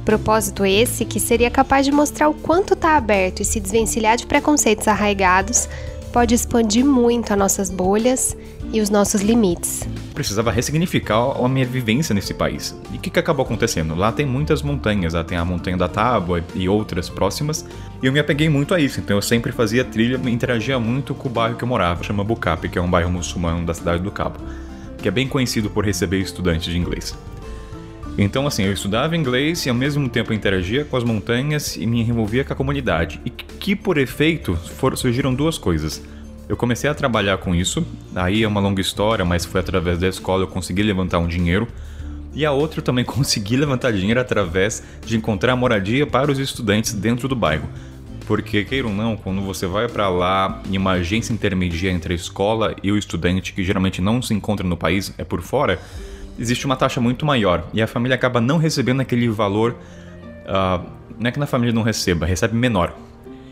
Propósito 0.05 0.65
esse 0.67 1.05
que 1.05 1.21
seria 1.21 1.51
capaz 1.51 1.87
de 1.87 1.93
mostrar 1.93 2.29
o 2.29 2.35
quanto 2.35 2.75
está 2.75 2.97
aberto 2.97 3.41
e 3.41 3.45
se 3.45 3.61
desvencilhar 3.61 4.17
de 4.17 4.27
preconceitos 4.27 4.89
arraigados 4.89 5.69
pode 6.13 6.35
expandir 6.35 6.85
muito 6.85 7.33
as 7.33 7.39
nossas 7.39 7.71
bolhas 7.71 8.37
e 8.73 8.81
os 8.81 8.91
nossos 8.91 9.23
limites. 9.23 9.89
Precisava 10.15 10.51
ressignificar 10.51 11.43
a 11.43 11.49
minha 11.49 11.65
vivência 11.65 12.15
nesse 12.15 12.35
país. 12.35 12.77
E 12.93 12.97
o 12.97 13.01
que, 13.01 13.11
que 13.11 13.19
acabou 13.19 13.45
acontecendo? 13.45 13.95
Lá 13.95 14.13
tem 14.13 14.27
muitas 14.27 14.63
montanhas, 14.63 15.15
lá 15.15 15.25
tem 15.25 15.39
a 15.39 15.45
Montanha 15.45 15.77
da 15.77 15.89
Tábua 15.89 16.45
e 16.55 16.69
outras 16.69 17.09
próximas, 17.09 17.65
e 18.03 18.07
eu 18.07 18.13
me 18.13 18.19
apeguei 18.19 18.49
muito 18.49 18.75
a 18.75 18.81
isso, 18.81 19.01
então 19.01 19.17
eu 19.17 19.23
sempre 19.23 19.53
fazia 19.53 19.85
trilha 19.85 20.19
interagia 20.29 20.79
muito 20.79 21.15
com 21.15 21.29
o 21.29 21.33
bairro 21.33 21.57
que 21.57 21.65
eu 21.65 21.69
morava, 21.69 22.03
chama 22.03 22.23
Bucape, 22.23 22.69
que 22.69 22.79
é 22.79 22.83
um 22.83 22.91
bairro 22.91 23.11
muçulmano 23.11 23.65
da 23.65 23.75
cidade 23.75 24.03
do 24.03 24.11
Cabo, 24.11 24.39
que 24.99 25.09
é 25.09 25.11
bem 25.11 25.29
conhecido 25.29 25.71
por 25.71 25.85
receber 25.85 26.19
estudantes 26.19 26.71
de 26.71 26.79
inglês. 26.79 27.17
Então, 28.21 28.49
assim, 28.49 28.65
eu 28.65 28.73
estudava 28.73 29.17
inglês 29.17 29.65
e 29.65 29.69
ao 29.69 29.77
mesmo 29.77 30.09
tempo 30.09 30.33
interagia 30.33 30.85
com 30.85 30.97
as 30.97 31.05
montanhas 31.05 31.77
e 31.77 31.87
me 31.87 32.01
envolvia 32.01 32.43
com 32.45 32.53
a 32.53 32.57
comunidade. 32.57 33.21
E 33.25 33.31
que, 33.31 33.77
por 33.77 33.97
efeito, 33.97 34.57
for, 34.57 34.99
surgiram 34.99 35.33
duas 35.33 35.57
coisas. 35.57 36.03
Eu 36.49 36.57
comecei 36.57 36.89
a 36.89 36.95
trabalhar 36.95 37.37
com 37.37 37.55
isso, 37.55 37.87
aí 38.17 38.43
é 38.43 38.49
uma 38.49 38.59
longa 38.59 38.81
história, 38.81 39.23
mas 39.23 39.45
foi 39.45 39.61
através 39.61 39.99
da 39.99 40.09
escola 40.09 40.45
eu 40.45 40.49
consegui 40.49 40.83
levantar 40.83 41.19
um 41.19 41.29
dinheiro. 41.29 41.69
E 42.35 42.47
a 42.47 42.53
outra 42.53 42.81
eu 42.81 42.85
também 42.85 43.05
consegui 43.07 43.57
levantar 43.57 43.93
dinheiro 43.93 44.19
através 44.19 44.83
de 45.05 45.17
encontrar 45.17 45.55
moradia 45.57 46.07
para 46.07 46.33
os 46.33 46.39
estudantes 46.39 46.95
dentro 46.95 47.29
do 47.29 47.37
bairro. 47.37 47.69
Porque, 48.27 48.65
queira 48.65 48.87
ou 48.87 48.93
não, 48.93 49.17
quando 49.17 49.43
você 49.43 49.67
vai 49.67 49.89
para 49.89 50.09
lá 50.09 50.63
em 50.71 50.77
uma 50.77 50.93
agência 50.93 51.33
intermediária 51.33 51.95
entre 51.95 52.13
a 52.13 52.17
escola 52.17 52.75
e 52.83 52.91
o 52.91 52.97
estudante, 52.97 53.53
que 53.53 53.63
geralmente 53.63 54.01
não 54.01 54.21
se 54.23 54.33
encontra 54.33 54.67
no 54.67 54.77
país, 54.77 55.13
é 55.19 55.25
por 55.25 55.43
fora, 55.43 55.79
existe 56.39 56.65
uma 56.65 56.77
taxa 56.77 57.01
muito 57.01 57.27
maior 57.27 57.67
e 57.75 57.83
a 57.83 57.87
família 57.87 58.15
acaba 58.15 58.41
não 58.41 58.57
recebendo 58.57 59.01
aquele 59.01 59.29
valor. 59.29 59.77
Uh, 60.47 60.87
não 61.19 61.29
é 61.29 61.33
que 61.33 61.39
na 61.39 61.47
família 61.47 61.75
não 61.75 61.83
receba, 61.83 62.25
recebe 62.25 62.55
menor. 62.55 62.95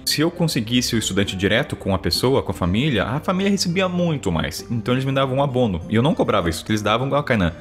Se 0.07 0.21
eu 0.21 0.31
conseguisse 0.31 0.95
o 0.95 0.99
estudante 0.99 1.37
direto 1.37 1.75
com 1.75 1.93
a 1.93 1.99
pessoa, 1.99 2.41
com 2.41 2.53
a 2.53 2.55
família, 2.55 3.05
a 3.05 3.19
família 3.19 3.51
recebia 3.51 3.89
muito 3.89 4.31
mais. 4.31 4.65
Então 4.71 4.95
eles 4.95 5.05
me 5.05 5.11
davam 5.11 5.39
um 5.39 5.43
abono. 5.43 5.81
E 5.91 5.97
eu 5.97 6.03
não 6.03 6.15
cobrava 6.15 6.49
isso, 6.49 6.65
eles 6.69 6.81
davam 6.81 7.09
igual 7.09 7.25
Kainan. 7.25 7.53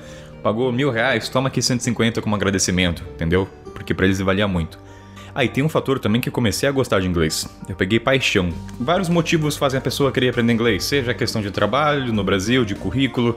Pagou 0.44 0.72
mil 0.72 0.92
reais, 0.92 1.28
toma 1.28 1.48
aqui 1.48 1.60
150 1.60 2.22
como 2.22 2.36
agradecimento, 2.36 3.04
entendeu? 3.16 3.50
Porque 3.74 3.96
para 3.96 4.06
eles 4.06 4.20
valia 4.20 4.48
muito. 4.48 4.78
Aí 5.34 5.48
ah, 5.48 5.52
tem 5.52 5.64
um 5.64 5.68
fator 5.68 5.98
também 5.98 6.22
que 6.22 6.30
comecei 6.30 6.70
a 6.70 6.72
gostar 6.72 7.02
de 7.02 7.08
inglês. 7.08 7.50
Eu 7.68 7.76
peguei 7.76 8.00
paixão. 8.00 8.50
Vários 8.80 9.10
motivos 9.10 9.58
fazem 9.58 9.80
a 9.80 9.82
pessoa 9.82 10.12
querer 10.12 10.30
aprender 10.30 10.54
inglês, 10.54 10.84
seja 10.84 11.16
questão 11.16 11.42
de 11.42 11.50
trabalho 11.50 12.14
no 12.14 12.24
Brasil, 12.24 12.64
de 12.64 12.76
currículo, 12.76 13.36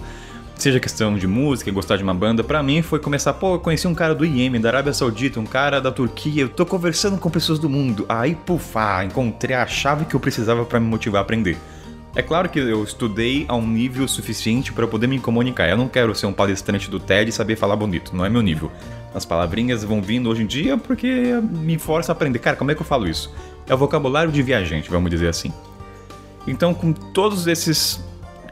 seja 0.62 0.80
questão 0.80 1.16
de 1.16 1.26
música, 1.26 1.70
gostar 1.70 1.96
de 1.96 2.02
uma 2.02 2.14
banda, 2.14 2.42
para 2.42 2.62
mim 2.62 2.82
foi 2.82 2.98
começar, 2.98 3.32
pô, 3.34 3.54
eu 3.54 3.60
conheci 3.60 3.86
um 3.86 3.94
cara 3.94 4.14
do 4.14 4.24
Iêmen, 4.24 4.60
da 4.60 4.68
Arábia 4.68 4.92
Saudita, 4.92 5.38
um 5.38 5.46
cara 5.46 5.80
da 5.80 5.90
Turquia, 5.90 6.42
eu 6.42 6.48
tô 6.48 6.66
conversando 6.66 7.18
com 7.18 7.30
pessoas 7.30 7.58
do 7.58 7.68
mundo. 7.68 8.04
Aí, 8.08 8.34
pufá, 8.34 9.04
encontrei 9.04 9.54
a 9.54 9.66
chave 9.66 10.04
que 10.04 10.14
eu 10.14 10.20
precisava 10.20 10.64
para 10.64 10.80
me 10.80 10.86
motivar 10.86 11.20
a 11.20 11.22
aprender. 11.22 11.56
É 12.14 12.22
claro 12.22 12.48
que 12.48 12.58
eu 12.58 12.82
estudei 12.82 13.44
a 13.48 13.54
um 13.54 13.66
nível 13.66 14.08
suficiente 14.08 14.72
para 14.72 14.86
poder 14.88 15.06
me 15.06 15.20
comunicar. 15.20 15.68
Eu 15.68 15.76
não 15.76 15.86
quero 15.88 16.14
ser 16.14 16.26
um 16.26 16.32
palestrante 16.32 16.90
do 16.90 16.98
TED 16.98 17.28
e 17.28 17.32
saber 17.32 17.54
falar 17.54 17.76
bonito, 17.76 18.16
não 18.16 18.24
é 18.24 18.28
meu 18.28 18.42
nível. 18.42 18.72
As 19.14 19.24
palavrinhas 19.24 19.84
vão 19.84 20.02
vindo 20.02 20.28
hoje 20.28 20.42
em 20.42 20.46
dia 20.46 20.76
porque 20.76 21.40
me 21.42 21.78
força 21.78 22.10
a 22.10 22.14
aprender. 22.14 22.40
Cara, 22.40 22.56
como 22.56 22.70
é 22.70 22.74
que 22.74 22.80
eu 22.80 22.86
falo 22.86 23.08
isso? 23.08 23.32
É 23.68 23.74
o 23.74 23.78
vocabulário 23.78 24.32
de 24.32 24.42
viajante, 24.42 24.90
vamos 24.90 25.10
dizer 25.10 25.28
assim. 25.28 25.52
Então, 26.46 26.72
com 26.72 26.92
todos 26.92 27.46
esses 27.46 28.02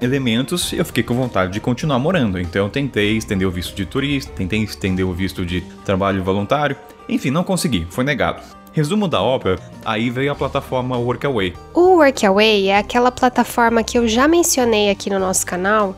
elementos, 0.01 0.73
eu 0.73 0.85
fiquei 0.85 1.03
com 1.03 1.15
vontade 1.15 1.53
de 1.53 1.61
continuar 1.61 1.99
morando. 1.99 2.39
Então 2.39 2.69
tentei 2.69 3.17
estender 3.17 3.47
o 3.47 3.51
visto 3.51 3.75
de 3.75 3.87
turista, 3.87 4.33
tentei 4.33 4.63
estender 4.63 5.07
o 5.07 5.13
visto 5.13 5.45
de 5.45 5.61
trabalho 5.85 6.23
voluntário. 6.23 6.77
Enfim, 7.09 7.31
não 7.31 7.45
consegui, 7.45 7.87
foi 7.91 8.05
negado. 8.05 8.43
Resumo 8.73 9.09
da 9.09 9.23
ópera, 9.23 9.59
aí 9.85 10.11
veio 10.11 10.31
a 10.31 10.35
plataforma 10.35 10.99
Workaway. 10.99 11.55
O 11.73 11.97
Workaway 11.97 12.69
é 12.69 12.79
aquela 12.79 13.11
plataforma 13.11 13.83
que 13.83 13.97
eu 13.97 14.07
já 14.07 14.29
mencionei 14.29 14.91
aqui 14.91 15.09
no 15.09 15.19
nosso 15.19 15.47
canal, 15.47 15.97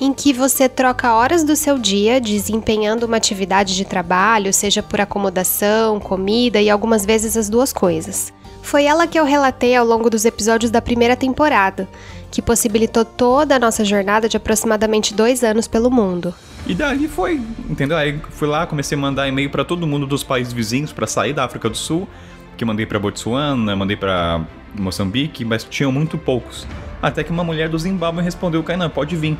em 0.00 0.12
que 0.14 0.32
você 0.32 0.68
troca 0.68 1.12
horas 1.12 1.42
do 1.42 1.56
seu 1.56 1.76
dia 1.76 2.20
desempenhando 2.20 3.02
uma 3.02 3.16
atividade 3.16 3.74
de 3.74 3.84
trabalho, 3.84 4.52
seja 4.52 4.80
por 4.80 5.00
acomodação, 5.00 5.98
comida 5.98 6.62
e 6.62 6.70
algumas 6.70 7.04
vezes 7.04 7.36
as 7.36 7.48
duas 7.48 7.72
coisas. 7.72 8.32
Foi 8.62 8.84
ela 8.84 9.06
que 9.06 9.18
eu 9.18 9.24
relatei 9.24 9.74
ao 9.74 9.84
longo 9.84 10.08
dos 10.08 10.24
episódios 10.24 10.70
da 10.70 10.80
primeira 10.80 11.16
temporada 11.16 11.88
que 12.30 12.40
possibilitou 12.40 13.04
toda 13.04 13.56
a 13.56 13.58
nossa 13.58 13.84
jornada 13.84 14.28
de 14.28 14.36
aproximadamente 14.36 15.14
dois 15.14 15.42
anos 15.42 15.66
pelo 15.66 15.90
mundo. 15.90 16.34
E 16.66 16.74
dali 16.74 17.08
foi, 17.08 17.40
entendeu? 17.68 17.96
Aí 17.96 18.20
fui 18.30 18.46
lá, 18.46 18.66
comecei 18.66 18.96
a 18.96 19.00
mandar 19.00 19.28
e-mail 19.28 19.50
para 19.50 19.64
todo 19.64 19.86
mundo 19.86 20.06
dos 20.06 20.22
países 20.22 20.52
vizinhos 20.52 20.92
para 20.92 21.06
sair 21.06 21.32
da 21.32 21.44
África 21.44 21.68
do 21.68 21.76
Sul, 21.76 22.08
que 22.56 22.64
mandei 22.64 22.86
para 22.86 22.98
Botsuana, 22.98 23.74
mandei 23.74 23.96
para 23.96 24.44
Moçambique, 24.78 25.44
mas 25.44 25.64
tinham 25.64 25.90
muito 25.90 26.16
poucos. 26.18 26.66
Até 27.02 27.24
que 27.24 27.30
uma 27.30 27.42
mulher 27.42 27.68
do 27.68 27.78
Zimbábue 27.78 28.22
respondeu: 28.22 28.62
Kainan, 28.62 28.90
pode 28.90 29.16
vir. 29.16 29.36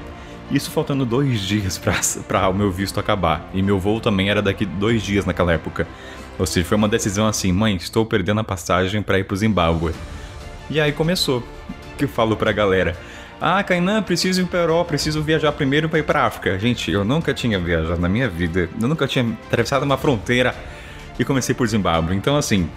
Isso 0.51 0.71
faltando 0.71 1.05
dois 1.05 1.41
dias 1.41 1.81
para 2.27 2.49
o 2.51 2.55
meu 2.55 2.71
visto 2.73 2.99
acabar. 2.99 3.49
E 3.55 3.63
meu 3.63 3.79
voo 3.79 4.01
também 4.01 4.31
era 4.31 4.43
daqui 4.43 4.65
dois 4.65 5.03
dias 5.03 5.25
naquela 5.25 5.53
época. 5.53 5.87
Ou 6.39 6.47
seja, 6.47 6.67
foi 6.67 6.77
uma 6.77 6.89
decisão 6.89 7.27
assim: 7.27 7.53
mãe, 7.53 7.77
estou 7.77 8.05
perdendo 8.05 8.41
a 8.41 8.45
passagem 8.45 9.03
para 9.03 9.19
ir 9.19 9.25
para 9.25 9.35
o 9.35 9.37
Zimbábue. 9.37 9.93
E 10.71 10.81
aí 10.81 10.93
começou. 10.93 11.43
Que 12.01 12.07
eu 12.07 12.09
falo 12.09 12.35
pra 12.35 12.51
galera: 12.51 12.97
ah, 13.39 13.63
Kainan, 13.63 14.03
preciso 14.03 14.41
ir 14.41 14.47
para 14.47 14.61
Europa, 14.61 14.89
preciso 14.89 15.23
viajar 15.23 15.53
primeiro 15.53 15.87
para 15.87 15.99
ir 15.99 16.03
para 16.03 16.25
África. 16.25 16.59
Gente, 16.59 16.91
eu 16.91 17.05
nunca 17.05 17.35
tinha 17.35 17.59
viajado 17.59 18.01
na 18.01 18.09
minha 18.09 18.27
vida, 18.27 18.71
eu 18.81 18.89
nunca 18.89 19.07
tinha 19.07 19.37
atravessado 19.47 19.83
uma 19.83 19.99
fronteira 19.99 20.55
e 21.19 21.25
comecei 21.27 21.55
por 21.55 21.69
Zimbábue. 21.69 22.17
Então, 22.17 22.39
assim, 22.39 22.71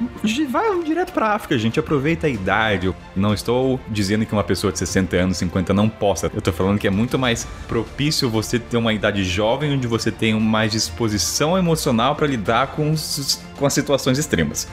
vai 0.50 0.84
direto 0.84 1.14
pra 1.14 1.30
África, 1.30 1.58
gente. 1.58 1.80
Aproveita 1.80 2.28
a 2.28 2.30
idade. 2.30 2.94
não 3.16 3.34
estou 3.34 3.80
dizendo 3.88 4.26
que 4.26 4.34
uma 4.34 4.44
pessoa 4.44 4.74
de 4.74 4.80
60 4.80 5.16
anos, 5.16 5.38
50 5.38 5.74
não 5.74 5.88
possa. 5.88 6.30
Eu 6.36 6.42
tô 6.42 6.52
falando 6.52 6.78
que 6.78 6.86
é 6.86 6.92
muito 6.92 7.18
mais 7.18 7.48
propício 7.66 8.30
você 8.30 8.60
ter 8.60 8.76
uma 8.76 8.92
idade 8.92 9.24
jovem, 9.24 9.74
onde 9.74 9.88
você 9.88 10.12
tem 10.12 10.38
mais 10.38 10.74
disposição 10.74 11.58
emocional 11.58 12.14
para 12.18 12.28
lidar 12.28 12.68
com, 12.76 12.92
os, 12.92 13.42
com 13.58 13.66
as 13.66 13.72
situações 13.72 14.18
extremas. 14.18 14.68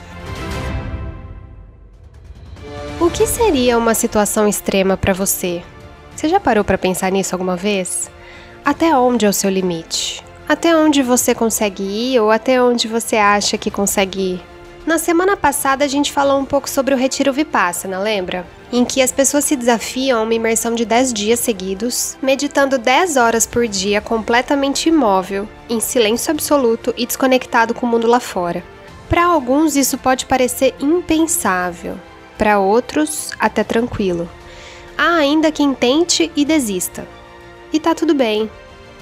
O 3.01 3.09
que 3.09 3.25
seria 3.25 3.79
uma 3.79 3.95
situação 3.95 4.47
extrema 4.47 4.95
para 4.95 5.11
você? 5.11 5.63
Você 6.15 6.29
já 6.29 6.39
parou 6.39 6.63
para 6.63 6.77
pensar 6.77 7.11
nisso 7.11 7.33
alguma 7.33 7.57
vez? 7.57 8.11
Até 8.63 8.95
onde 8.95 9.25
é 9.25 9.29
o 9.29 9.33
seu 9.33 9.49
limite? 9.49 10.23
Até 10.47 10.77
onde 10.77 11.01
você 11.01 11.33
consegue 11.33 11.81
ir 11.81 12.19
ou 12.19 12.29
até 12.29 12.61
onde 12.61 12.87
você 12.87 13.15
acha 13.15 13.57
que 13.57 13.71
consegue 13.71 14.35
ir? 14.35 14.41
Na 14.85 14.99
semana 14.99 15.35
passada 15.35 15.83
a 15.83 15.87
gente 15.87 16.11
falou 16.11 16.37
um 16.39 16.45
pouco 16.45 16.69
sobre 16.69 16.93
o 16.93 16.97
retiro 16.97 17.33
Vipassana, 17.33 17.97
lembra? 17.97 18.45
Em 18.71 18.85
que 18.85 19.01
as 19.01 19.11
pessoas 19.11 19.45
se 19.45 19.55
desafiam 19.55 20.19
a 20.19 20.23
uma 20.23 20.35
imersão 20.35 20.75
de 20.75 20.85
10 20.85 21.11
dias 21.11 21.39
seguidos, 21.39 22.15
meditando 22.21 22.77
10 22.77 23.17
horas 23.17 23.47
por 23.47 23.67
dia 23.67 23.99
completamente 23.99 24.89
imóvel, 24.89 25.49
em 25.67 25.79
silêncio 25.79 26.29
absoluto 26.29 26.93
e 26.95 27.07
desconectado 27.07 27.73
com 27.73 27.87
o 27.87 27.89
mundo 27.89 28.05
lá 28.05 28.19
fora. 28.19 28.63
Para 29.09 29.25
alguns 29.25 29.75
isso 29.75 29.97
pode 29.97 30.27
parecer 30.27 30.75
impensável, 30.79 31.97
para 32.41 32.57
outros 32.57 33.29
até 33.39 33.63
tranquilo. 33.63 34.27
Há 34.97 35.17
ainda 35.17 35.51
quem 35.51 35.75
tente 35.75 36.31
e 36.35 36.43
desista. 36.43 37.07
E 37.71 37.79
tá 37.79 37.93
tudo 37.93 38.15
bem, 38.15 38.49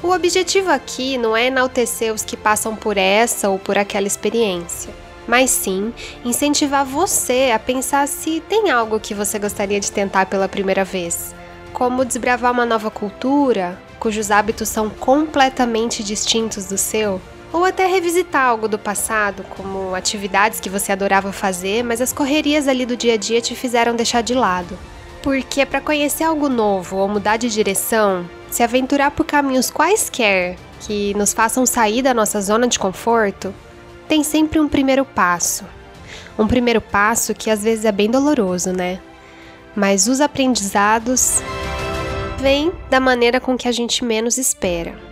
o 0.03 0.09
objetivo 0.09 0.69
aqui 0.69 1.17
não 1.17 1.37
é 1.37 1.45
enaltecer 1.45 2.13
os 2.13 2.21
que 2.21 2.35
passam 2.35 2.75
por 2.75 2.97
essa 2.97 3.47
ou 3.47 3.57
por 3.57 3.77
aquela 3.77 4.07
experiência, 4.07 4.93
mas 5.25 5.51
sim 5.51 5.93
incentivar 6.25 6.83
você 6.83 7.51
a 7.55 7.57
pensar 7.57 8.09
se 8.09 8.41
tem 8.41 8.71
algo 8.71 8.99
que 8.99 9.13
você 9.13 9.39
gostaria 9.39 9.79
de 9.79 9.89
tentar 9.89 10.25
pela 10.25 10.49
primeira 10.49 10.83
vez, 10.83 11.33
como 11.71 12.03
desbravar 12.03 12.51
uma 12.51 12.65
nova 12.65 12.91
cultura, 12.91 13.81
cujos 14.01 14.31
hábitos 14.31 14.67
são 14.67 14.89
completamente 14.89 16.03
distintos 16.03 16.65
do 16.65 16.77
seu, 16.77 17.21
ou 17.51 17.65
até 17.65 17.87
revisitar 17.87 18.45
algo 18.45 18.67
do 18.67 18.77
passado, 18.77 19.43
como 19.55 19.95
atividades 19.95 20.59
que 20.59 20.69
você 20.69 20.91
adorava 20.91 21.31
fazer, 21.31 21.83
mas 21.83 22.01
as 22.01 22.13
correrias 22.13 22.67
ali 22.67 22.85
do 22.85 22.95
dia 22.95 23.15
a 23.15 23.17
dia 23.17 23.41
te 23.41 23.55
fizeram 23.55 23.95
deixar 23.95 24.21
de 24.21 24.33
lado. 24.33 24.77
Porque 25.23 25.65
para 25.65 25.81
conhecer 25.81 26.23
algo 26.23 26.47
novo 26.47 26.97
ou 26.97 27.07
mudar 27.07 27.37
de 27.37 27.49
direção, 27.49 28.29
se 28.49 28.63
aventurar 28.63 29.11
por 29.11 29.25
caminhos 29.25 29.69
quaisquer 29.69 30.55
que 30.81 31.13
nos 31.15 31.33
façam 31.33 31.65
sair 31.65 32.01
da 32.01 32.13
nossa 32.13 32.39
zona 32.41 32.67
de 32.67 32.79
conforto, 32.79 33.53
tem 34.07 34.23
sempre 34.23 34.59
um 34.59 34.69
primeiro 34.69 35.03
passo. 35.03 35.65
Um 36.37 36.47
primeiro 36.47 36.79
passo 36.79 37.33
que 37.33 37.49
às 37.49 37.61
vezes 37.63 37.83
é 37.83 37.91
bem 37.91 38.09
doloroso, 38.09 38.71
né? 38.71 38.99
Mas 39.75 40.07
os 40.07 40.21
aprendizados 40.21 41.41
vêm 42.39 42.71
da 42.89 42.99
maneira 42.99 43.39
com 43.39 43.57
que 43.57 43.67
a 43.67 43.71
gente 43.71 44.05
menos 44.05 44.37
espera. 44.37 45.08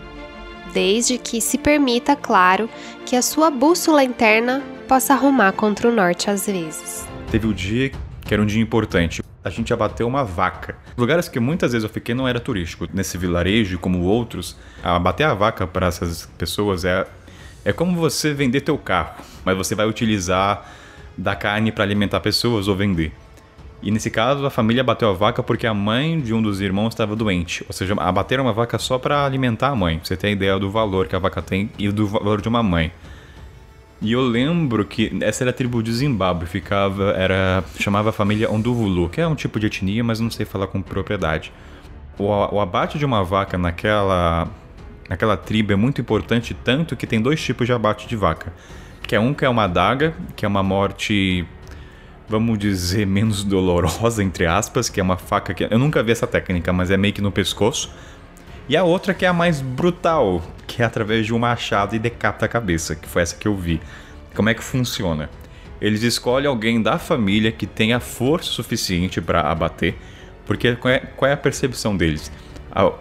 Desde 0.78 1.18
que 1.18 1.42
se 1.42 1.58
permita, 1.58 2.16
claro, 2.16 2.70
que 3.04 3.16
a 3.16 3.22
sua 3.24 3.50
bússola 3.50 4.04
interna 4.04 4.62
possa 4.88 5.16
arrumar 5.16 5.52
contra 5.54 5.90
o 5.90 5.92
norte 5.92 6.30
às 6.30 6.46
vezes. 6.46 7.04
Teve 7.32 7.48
o 7.48 7.54
dia 7.54 7.92
que 8.22 8.32
era 8.32 8.40
um 8.40 8.46
dia 8.46 8.62
importante 8.62 9.24
a 9.44 9.50
gente 9.50 9.74
abateu 9.74 10.08
uma 10.08 10.24
vaca. 10.24 10.76
Lugares 10.96 11.28
que 11.28 11.40
muitas 11.40 11.72
vezes 11.72 11.84
eu 11.84 11.90
fiquei 11.90 12.13
não 12.13 12.28
era 12.28 12.40
turístico. 12.40 12.88
Nesse 12.94 13.18
vilarejo, 13.18 13.80
como 13.80 14.04
outros, 14.04 14.56
abater 14.84 15.26
a 15.26 15.34
vaca 15.34 15.66
para 15.66 15.88
essas 15.88 16.30
pessoas 16.38 16.86
é, 16.86 17.08
é 17.66 17.74
como 17.74 17.96
você 17.96 18.32
vender 18.32 18.62
teu 18.62 18.78
carro, 18.78 19.16
mas 19.44 19.58
você 19.58 19.74
vai 19.74 19.88
utilizar 19.88 20.63
da 21.18 21.36
carne 21.36 21.72
para 21.72 21.84
alimentar 21.86 22.20
pessoas 22.20 22.68
ou 22.68 22.76
vender. 22.76 23.12
E 23.82 23.92
nesse 23.92 24.10
caso, 24.10 24.46
a 24.46 24.50
família 24.50 24.82
abateu 24.82 25.10
a 25.10 25.13
vaca 25.13 25.44
porque 25.44 25.68
a 25.68 25.74
mãe 25.74 26.20
de 26.20 26.34
um 26.34 26.42
dos 26.42 26.60
irmãos 26.62 26.90
estava 26.90 27.16
doente. 27.16 27.63
Ou 27.68 27.74
seja, 27.74 27.94
abateram 27.98 28.46
uma 28.46 28.54
vaca 28.54 28.78
só 28.80 28.98
para 28.98 29.24
alimentar 29.24 29.70
a 29.70 29.76
mãe. 29.76 30.00
Você 30.04 30.18
tem 30.18 30.32
a 30.32 30.34
ideia 30.34 30.58
do 30.58 30.72
valor 30.72 31.08
que 31.08 31.16
a 31.16 31.20
vaca 31.20 31.42
tem 31.42 31.70
e 31.78 31.90
do 31.92 32.08
valor 32.08 32.42
de 32.42 32.50
uma 32.50 32.63
mãe. 32.63 32.92
E 34.02 34.12
eu 34.12 34.22
lembro 34.22 34.86
que 34.86 35.18
essa 35.22 35.44
era 35.44 35.50
a 35.50 35.54
tribo 35.54 35.82
de 35.82 35.92
Zimbábue, 35.92 36.46
ficava, 36.46 37.12
era, 37.12 37.63
chamava 37.80 38.10
a 38.10 38.12
família 38.12 38.50
Onduvulu, 38.50 39.10
que 39.10 39.20
é 39.20 39.28
um 39.28 39.34
tipo 39.34 39.60
de 39.60 39.66
etnia, 39.66 40.04
mas 40.04 40.20
não 40.20 40.30
sei 40.30 40.46
falar 40.46 40.68
com 40.68 40.82
propriedade. 40.82 41.52
O, 42.18 42.26
o 42.26 42.60
abate 42.60 43.00
de 43.00 43.06
uma 43.06 43.24
vaca 43.24 43.58
naquela, 43.58 44.48
naquela 45.10 45.36
tribo 45.36 45.74
é 45.74 45.76
muito 45.76 46.00
importante, 46.00 46.54
tanto 46.54 46.96
que 46.96 47.08
tem 47.08 47.20
dois 47.20 47.42
tipos 47.42 47.66
de 47.66 47.74
abate 47.74 48.08
de 48.08 48.16
vaca. 48.16 48.54
Que 49.02 49.16
é 49.16 49.20
um 49.20 49.34
que 49.34 49.46
é 49.46 49.50
uma 49.50 49.63
adaga, 49.63 50.13
que 50.36 50.46
é 50.46 50.48
uma 50.48 50.62
morte, 50.62 51.48
vamos 52.30 52.60
dizer, 52.60 53.06
menos 53.06 53.44
dolorosa, 53.44 54.24
entre 54.24 54.46
aspas, 54.46 54.90
que 54.90 55.00
é 55.00 55.04
uma 55.04 55.18
faca 55.18 55.54
que... 55.54 55.63
Eu 55.63 55.80
nunca 55.80 56.04
vi 56.04 56.12
essa 56.12 56.28
técnica, 56.28 56.74
mas 56.74 56.92
é 56.92 56.98
meio 56.98 57.13
que 57.13 57.22
no 57.22 57.32
pescoço. 57.32 57.90
E 58.68 58.76
a 58.76 58.84
outra 58.84 59.13
que 59.13 59.26
é 59.26 59.30
a 59.30 59.34
mais 59.34 59.62
brutal, 59.62 60.44
que 60.66 60.82
é 60.82 60.86
através 60.86 61.26
de 61.26 61.34
um 61.34 61.40
machado 61.40 61.96
e 61.96 62.00
decapita 62.00 62.46
a 62.46 62.50
cabeça, 62.50 62.96
que 62.96 63.08
foi 63.08 63.22
essa 63.22 63.36
que 63.36 63.48
eu 63.48 63.56
vi. 63.56 63.80
Como 64.36 64.50
é 64.50 64.54
que 64.54 64.63
funciona? 64.63 65.30
Eles 65.80 66.04
escolhem 66.04 66.48
alguém 66.48 66.82
da 66.82 67.00
família 67.00 67.52
que 67.52 67.66
tenha 67.66 68.00
força 68.00 68.50
suficiente 68.50 69.22
para 69.22 69.42
abater, 69.42 69.96
porque 70.46 70.76
qual 70.76 70.94
é, 70.94 71.00
qual 71.00 71.30
é, 71.30 71.34
a 71.34 71.38
percepção 71.38 71.96
deles? 71.96 72.32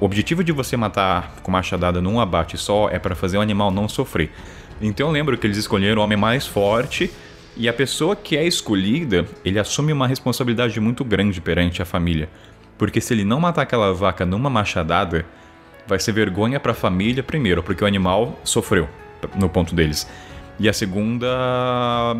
O 0.01 0.05
objetivo 0.05 0.45
de 0.45 0.53
você 0.53 0.77
matar 0.77 1.37
com 1.43 1.51
machadada 1.51 2.01
num 2.01 2.21
abate 2.21 2.57
só 2.57 2.89
é 2.89 2.99
para 2.99 3.15
fazer 3.15 3.39
o 3.39 3.41
animal 3.41 3.71
não 3.71 3.89
sofrer. 3.89 4.31
Então 4.81 5.09
eu 5.09 5.13
lembro 5.13 5.37
que 5.37 5.47
eles 5.47 5.57
escolheram 5.57 6.01
o 6.01 6.05
homem 6.05 6.17
mais 6.17 6.47
forte 6.47 7.11
e 7.57 7.69
a 7.69 7.73
pessoa 7.73 8.15
que 8.15 8.37
é 8.37 8.47
escolhida, 8.47 9.27
ele 9.43 9.59
assume 9.59 9.91
uma 9.91 10.07
responsabilidade 10.07 10.79
muito 10.79 11.03
grande 11.03 11.41
perante 11.41 11.81
a 11.81 11.87
família. 11.87 12.29
Porque 12.77 13.01
se 13.01 13.15
ele 13.15 13.25
não 13.25 13.41
matar 13.41 13.63
aquela 13.63 13.95
vaca 13.95 14.27
numa 14.27 14.51
machadada, 14.51 15.25
vai 15.87 15.99
ser 15.99 16.13
vergonha 16.13 16.61
para 16.61 16.73
a 16.73 16.75
família, 16.75 17.23
primeiro, 17.23 17.63
porque 17.63 17.83
o 17.83 17.87
animal 17.87 18.39
sofreu, 18.45 18.87
no 19.35 19.49
ponto 19.49 19.75
deles. 19.75 20.07
E 20.61 20.69
a 20.69 20.73
segunda 20.73 21.27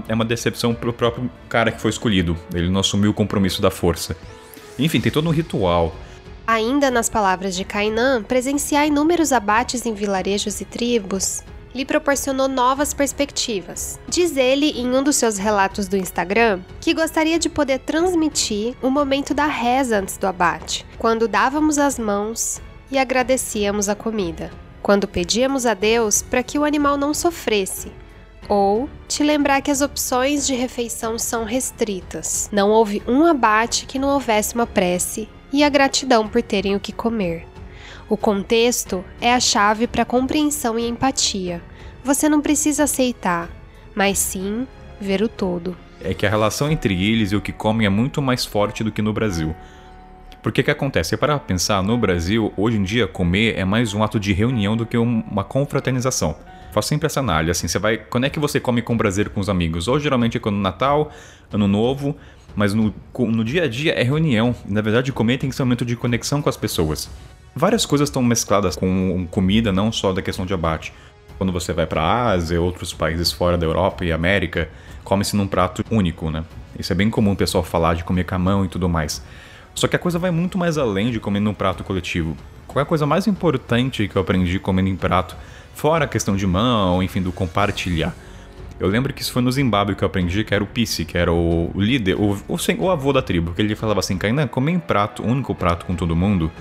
é 0.09 0.15
uma 0.15 0.25
decepção 0.25 0.75
pro 0.75 0.93
próprio 0.93 1.31
cara 1.51 1.71
que 1.71 1.81
foi 1.81 1.91
escolhido. 1.91 2.37
Ele 2.55 2.71
não 2.71 2.81
assumiu 2.81 3.11
o 3.11 3.15
compromisso 3.15 3.61
da 3.61 3.71
força. 3.71 4.17
Enfim, 4.79 5.01
tem 5.01 5.13
todo 5.13 5.29
um 5.29 5.33
ritual. 5.33 5.95
Ainda 6.47 6.91
nas 6.91 7.11
palavras 7.11 7.55
de 7.55 7.65
Kainan, 7.65 8.23
presenciar 8.23 8.87
inúmeros 8.87 9.33
abates 9.33 9.85
em 9.85 9.93
vilarejos 9.93 10.61
e 10.63 10.65
tribos 10.65 11.43
lhe 11.77 11.85
proporcionou 11.85 12.49
novas 12.49 12.95
perspectivas. 12.95 14.01
Diz 14.09 14.37
ele 14.37 14.71
em 14.71 14.93
um 14.95 15.03
dos 15.03 15.17
seus 15.17 15.37
relatos 15.37 15.87
do 15.87 15.97
Instagram 15.97 16.61
que 16.81 16.95
gostaria 16.95 17.39
de 17.39 17.49
poder 17.49 17.81
transmitir 17.81 18.75
o 18.83 18.91
momento 18.91 19.35
da 19.35 19.47
reza 19.47 19.99
antes 19.99 20.17
do 20.17 20.27
abate, 20.27 20.87
quando 20.99 21.29
dávamos 21.29 21.79
as 21.79 21.99
mãos 21.99 22.61
e 22.91 22.99
agradecíamos 22.99 23.89
a 23.89 23.95
comida, 23.95 24.51
quando 24.83 25.07
pedíamos 25.07 25.67
a 25.67 25.75
Deus 25.75 26.23
para 26.23 26.43
que 26.43 26.59
o 26.59 26.65
animal 26.65 26.97
não 26.97 27.13
sofresse, 27.13 27.93
ou 28.49 28.89
te 29.07 29.23
lembrar 29.23 29.61
que 29.61 29.71
as 29.71 29.81
opções 29.81 30.47
de 30.47 30.55
refeição 30.55 31.19
são 31.19 31.45
restritas. 31.45 32.49
Não 32.53 32.71
houve 32.71 33.03
um 33.07 33.25
abate 33.25 33.87
que 33.87 33.99
não 33.99 34.09
houvesse 34.09 34.55
uma 34.55 34.67
prece 34.67 35.29
e 35.53 35.63
a 35.63 35.69
gratidão 35.69 36.27
por 36.27 36.43
terem 36.43 36.75
o 36.75 36.81
que 36.81 36.93
comer. 36.93 37.47
O 38.09 38.17
contexto 38.17 39.05
é 39.21 39.35
a 39.35 39.41
chave 39.41 39.89
para 39.89 40.05
compreensão 40.05 40.79
e 40.79 40.87
empatia. 40.87 41.61
Você 42.05 42.29
não 42.29 42.41
precisa 42.41 42.85
aceitar, 42.85 43.51
mas 43.97 44.17
sim 44.17 44.65
ver 45.01 45.23
o 45.23 45.29
todo. 45.29 45.77
É 46.01 46.15
que 46.15 46.25
a 46.25 46.31
relação 46.31 46.71
entre 46.71 46.95
eles 46.95 47.33
e 47.33 47.37
o 47.37 47.41
que 47.41 47.51
comem 47.51 47.85
é 47.85 47.91
muito 47.91 48.23
mais 48.23 48.45
forte 48.45 48.85
do 48.85 48.93
que 48.93 49.03
no 49.03 49.13
Brasil. 49.13 49.57
Porque 50.41 50.63
que 50.63 50.71
acontece? 50.71 51.17
É 51.17 51.19
para 51.19 51.37
pensar, 51.41 51.83
no 51.83 51.99
Brasil, 51.99 52.53
hoje 52.57 52.77
em 52.77 52.85
dia, 52.85 53.09
comer 53.09 53.59
é 53.59 53.65
mais 53.65 53.93
um 53.93 54.05
ato 54.05 54.21
de 54.21 54.33
reunião 54.33 54.77
do 54.77 54.87
que 54.87 54.97
uma 54.97 55.43
confraternização. 55.43 56.37
Faço 56.71 56.89
sempre 56.91 57.07
essa 57.07 57.19
análise, 57.19 57.51
assim, 57.51 57.67
você 57.67 57.81
vai... 57.81 57.97
Quando 57.97 58.27
é 58.27 58.31
que 58.31 58.39
você 58.39 58.61
come 58.61 58.83
com 58.83 58.97
prazer 58.97 59.31
com 59.31 59.41
os 59.41 59.49
amigos? 59.49 59.89
Ou 59.89 59.99
geralmente 59.99 60.37
é 60.37 60.41
quando 60.41 60.59
Natal, 60.59 61.11
Ano 61.53 61.67
Novo, 61.67 62.15
mas 62.55 62.73
no, 62.73 62.95
no 63.19 63.43
dia 63.43 63.65
a 63.65 63.69
dia 63.69 63.95
é 63.95 64.05
reunião. 64.05 64.55
Na 64.65 64.81
verdade, 64.81 65.11
comer 65.11 65.39
tem 65.39 65.51
que 65.51 65.57
ser 65.57 65.63
um 65.63 65.67
momento 65.67 65.85
de 65.85 65.97
conexão 65.97 66.41
com 66.41 66.49
as 66.49 66.57
pessoas. 66.57 67.11
Várias 67.59 67.87
coisas 67.87 68.11
estão 68.11 68.23
mescladas 68.23 68.77
com 68.77 69.27
comida, 69.31 69.73
não 69.73 69.91
só 69.91 70.13
da 70.13 70.21
questão 70.21 70.45
de 70.45 70.53
abate. 70.53 70.93
Quando 71.39 71.51
você 71.51 71.73
vai 71.73 71.87
para 71.87 72.03
a 72.03 72.33
Ásia, 72.33 72.61
outros 72.61 72.93
países 72.93 73.33
fora 73.33 73.57
da 73.57 73.65
Europa 73.65 74.05
e 74.05 74.13
América, 74.13 74.69
come-se 75.03 75.35
num 75.35 75.47
prato 75.47 75.83
único, 75.91 76.31
né? 76.31 76.45
Isso 76.79 76.93
é 76.93 76.95
bem 76.95 77.09
comum 77.09 77.33
o 77.33 77.37
pessoal 77.37 77.65
falar 77.65 77.95
de 77.95 78.05
comer 78.05 78.25
com 78.25 78.35
a 78.35 78.39
mão 78.39 78.63
e 78.67 78.69
tudo 78.69 78.91
mais. 78.91 79.25
Só 79.75 79.89
que 79.89 79.97
a 79.97 79.99
coisa 79.99 80.19
vai 80.19 80.31
muito 80.31 80.59
mais 80.59 80.77
além 80.77 81.11
de 81.11 81.19
comer 81.19 81.41
num 81.41 81.55
prato 81.55 81.83
coletivo. 81.83 82.37
Qual 82.67 82.79
é 82.79 82.83
a 82.83 82.87
coisa 82.87 83.07
mais 83.07 83.27
importante 83.27 84.07
que 84.07 84.17
eu 84.17 84.21
aprendi 84.21 84.59
comendo 84.59 84.91
em 84.91 84.97
prato, 84.97 85.35
fora 85.75 86.05
a 86.05 86.09
questão 86.09 86.37
de 86.37 86.47
mão, 86.47 87.03
enfim, 87.03 87.23
do 87.23 87.33
compartilhar? 87.33 88.15
Eu 88.79 88.87
lembro 88.87 89.15
que 89.15 89.23
isso 89.23 89.33
foi 89.33 89.41
no 89.41 89.51
Zimbábue 89.51 89.95
que 89.95 90.05
eu 90.05 90.07
aprendi, 90.07 90.45
que 90.45 90.55
era 90.55 90.63
o 90.63 90.67
Pisi, 90.67 91.07
que 91.07 91.17
era 91.17 91.33
o 91.33 91.73
líder, 91.75 92.17
o, 92.21 92.37
o, 92.47 92.59
o 92.81 92.91
avô 92.91 93.15
da 93.15 93.23
tribo, 93.23 93.53
que 93.55 93.63
ele 93.63 93.75
falava 93.75 94.01
assim, 94.01 94.19
Kainan, 94.19 94.47
comer 94.47 94.73
em 94.73 94.79
prato, 94.79 95.23
único 95.23 95.55
prato 95.55 95.87
com 95.87 95.95
todo 95.95 96.15
mundo, 96.15 96.53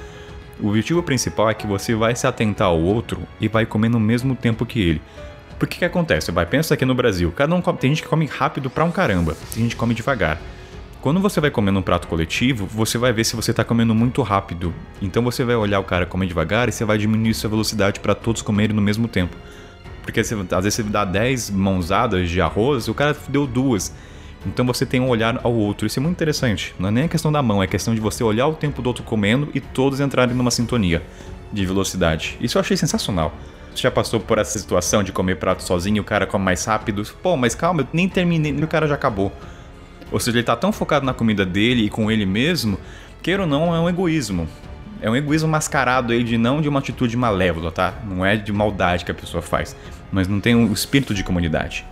o 0.59 0.69
objetivo 0.69 1.03
principal 1.03 1.49
é 1.49 1.53
que 1.53 1.67
você 1.67 1.95
vai 1.95 2.15
se 2.15 2.25
atentar 2.25 2.67
ao 2.67 2.79
outro 2.79 3.21
e 3.39 3.47
vai 3.47 3.65
comer 3.65 3.89
no 3.89 3.99
mesmo 3.99 4.35
tempo 4.35 4.65
que 4.65 4.79
ele. 4.79 5.01
Porque 5.59 5.77
que 5.77 5.85
acontece? 5.85 6.31
Vai, 6.31 6.45
pensa 6.45 6.73
aqui 6.73 6.85
no 6.85 6.93
Brasil, 6.93 7.31
cada 7.31 7.53
um 7.55 7.61
come, 7.61 7.77
tem 7.77 7.91
gente 7.91 8.03
que 8.03 8.09
come 8.09 8.25
rápido 8.25 8.69
pra 8.69 8.83
um 8.83 8.91
caramba, 8.91 9.35
tem 9.53 9.63
gente 9.63 9.75
que 9.75 9.79
come 9.79 9.93
devagar. 9.93 10.39
Quando 11.01 11.19
você 11.19 11.39
vai 11.39 11.51
comer 11.51 11.71
num 11.71 11.83
prato 11.83 12.07
coletivo, 12.07 12.65
você 12.65 12.97
vai 12.97 13.13
ver 13.13 13.23
se 13.23 13.35
você 13.35 13.51
está 13.51 13.63
comendo 13.63 13.93
muito 13.93 14.23
rápido. 14.23 14.73
Então 15.01 15.21
você 15.23 15.43
vai 15.43 15.55
olhar 15.55 15.79
o 15.79 15.83
cara 15.83 16.05
comer 16.05 16.25
devagar 16.25 16.67
e 16.67 16.71
você 16.71 16.83
vai 16.83 16.97
diminuir 16.97 17.33
sua 17.35 17.49
velocidade 17.49 17.99
para 17.99 18.15
todos 18.15 18.41
comerem 18.41 18.75
no 18.75 18.81
mesmo 18.81 19.07
tempo. 19.07 19.37
Porque 20.01 20.19
às 20.19 20.29
vezes 20.29 20.73
você 20.73 20.83
dá 20.83 21.05
10 21.05 21.51
mãozadas 21.51 22.29
de 22.29 22.41
arroz, 22.41 22.87
o 22.87 22.93
cara 22.93 23.15
deu 23.29 23.45
duas. 23.45 23.93
Então 24.45 24.65
você 24.65 24.85
tem 24.85 24.99
um 24.99 25.09
olhar 25.09 25.39
ao 25.43 25.53
outro. 25.53 25.87
Isso 25.87 25.99
é 25.99 26.01
muito 26.01 26.15
interessante. 26.15 26.75
Não 26.77 26.89
é 26.89 26.91
nem 26.91 27.03
a 27.05 27.07
questão 27.07 27.31
da 27.31 27.41
mão, 27.41 27.63
é 27.63 27.67
questão 27.67 27.95
de 27.95 28.01
você 28.01 28.23
olhar 28.23 28.47
o 28.47 28.53
tempo 28.53 28.81
do 28.81 28.87
outro 28.87 29.03
comendo 29.03 29.49
e 29.53 29.59
todos 29.59 29.99
entrarem 29.99 30.35
numa 30.35 30.51
sintonia 30.51 31.01
de 31.51 31.65
velocidade. 31.65 32.37
Isso 32.39 32.57
eu 32.57 32.59
achei 32.59 32.77
sensacional. 32.77 33.33
Você 33.73 33.81
já 33.81 33.91
passou 33.91 34.19
por 34.19 34.37
essa 34.37 34.57
situação 34.57 35.03
de 35.03 35.11
comer 35.11 35.35
prato 35.35 35.61
sozinho 35.61 36.01
o 36.01 36.05
cara 36.05 36.25
come 36.25 36.45
mais 36.45 36.63
rápido? 36.63 37.03
Pô, 37.21 37.35
mas 37.35 37.53
calma, 37.53 37.81
eu 37.81 37.87
nem 37.91 38.07
terminei, 38.07 38.53
o 38.53 38.67
cara 38.67 38.87
já 38.87 38.95
acabou. 38.95 39.33
Ou 40.11 40.19
seja, 40.19 40.37
ele 40.37 40.45
tá 40.45 40.55
tão 40.55 40.71
focado 40.71 41.05
na 41.05 41.13
comida 41.13 41.45
dele 41.45 41.85
e 41.85 41.89
com 41.89 42.09
ele 42.09 42.25
mesmo, 42.25 42.77
queira 43.21 43.41
ou 43.41 43.47
não, 43.47 43.75
é 43.75 43.79
um 43.79 43.89
egoísmo. 43.89 44.47
É 45.01 45.09
um 45.09 45.15
egoísmo 45.15 45.49
mascarado 45.49 46.13
aí 46.13 46.23
de 46.23 46.37
não 46.37 46.61
de 46.61 46.69
uma 46.69 46.79
atitude 46.79 47.17
malévola, 47.17 47.69
tá? 47.69 47.95
Não 48.05 48.25
é 48.25 48.37
de 48.37 48.53
maldade 48.53 49.03
que 49.03 49.11
a 49.11 49.15
pessoa 49.15 49.41
faz, 49.41 49.75
mas 50.09 50.27
não 50.27 50.39
tem 50.39 50.55
o 50.55 50.59
um 50.59 50.71
espírito 50.71 51.13
de 51.13 51.23
comunidade. 51.23 51.85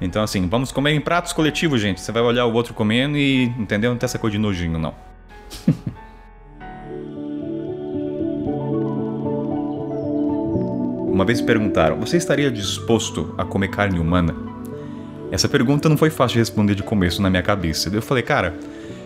Então, 0.00 0.22
assim, 0.22 0.48
vamos 0.48 0.70
comer 0.70 0.92
em 0.92 1.00
pratos 1.00 1.32
coletivos, 1.32 1.80
gente. 1.80 2.00
Você 2.00 2.12
vai 2.12 2.22
olhar 2.22 2.46
o 2.46 2.52
outro 2.52 2.72
comendo 2.72 3.16
e, 3.16 3.44
entendeu? 3.58 3.90
Não 3.90 3.98
tem 3.98 4.06
essa 4.06 4.18
coisa 4.18 4.36
de 4.36 4.38
nojinho, 4.38 4.78
não. 4.78 4.94
Uma 11.12 11.24
vez 11.24 11.40
perguntaram: 11.40 11.98
Você 11.98 12.16
estaria 12.16 12.48
disposto 12.48 13.34
a 13.36 13.44
comer 13.44 13.68
carne 13.68 13.98
humana? 13.98 14.36
Essa 15.32 15.48
pergunta 15.48 15.88
não 15.88 15.96
foi 15.96 16.10
fácil 16.10 16.34
de 16.34 16.38
responder 16.38 16.74
de 16.74 16.82
começo 16.82 17.20
na 17.20 17.28
minha 17.28 17.42
cabeça. 17.42 17.90
Eu 17.92 18.00
falei, 18.00 18.22
cara, 18.22 18.54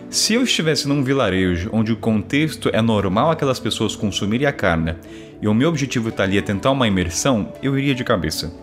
se 0.09 0.35
eu 0.35 0.43
estivesse 0.43 0.87
num 0.87 1.03
vilarejo 1.03 1.69
onde 1.73 1.91
o 1.91 1.97
contexto 1.97 2.69
é 2.71 2.81
normal 2.81 3.31
aquelas 3.31 3.59
pessoas 3.59 3.95
consumirem 3.95 4.45
a 4.47 4.53
carne 4.53 4.95
e 5.41 5.47
o 5.47 5.53
meu 5.53 5.67
objetivo 5.67 6.11
tá 6.11 6.23
ali 6.23 6.37
é 6.37 6.41
tentar 6.41 6.71
uma 6.71 6.87
imersão, 6.87 7.51
eu 7.61 7.77
iria 7.77 7.95
de 7.95 8.03
cabeça. 8.03 8.53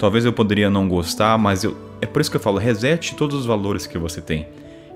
Talvez 0.00 0.24
eu 0.24 0.32
poderia 0.32 0.70
não 0.70 0.88
gostar, 0.88 1.36
mas 1.36 1.62
eu, 1.62 1.76
é 2.00 2.06
por 2.06 2.22
isso 2.22 2.30
que 2.30 2.38
eu 2.38 2.40
falo, 2.40 2.56
resete 2.56 3.14
todos 3.14 3.38
os 3.38 3.44
valores 3.44 3.86
que 3.86 3.98
você 3.98 4.22
tem. 4.22 4.48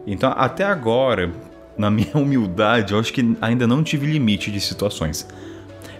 Então, 0.06 0.32
até 0.34 0.64
agora, 0.64 1.30
na 1.76 1.90
minha 1.92 2.16
humildade, 2.16 2.94
eu 2.94 2.98
acho 2.98 3.12
que 3.12 3.36
ainda 3.42 3.66
não 3.66 3.84
tive 3.84 4.06
limite 4.06 4.50
de 4.50 4.60
situações. 4.62 5.28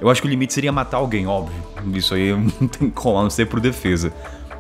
Eu 0.01 0.09
acho 0.09 0.23
que 0.23 0.27
o 0.27 0.31
limite 0.31 0.55
seria 0.55 0.73
matar 0.73 0.97
alguém, 0.97 1.27
óbvio. 1.27 1.63
Isso 1.93 2.15
aí 2.15 2.33
não 2.59 2.67
tem 2.67 2.89
como, 2.89 3.19
a 3.19 3.23
não 3.23 3.31
ser 3.31 3.47
por 3.47 3.61
defesa 3.61 4.11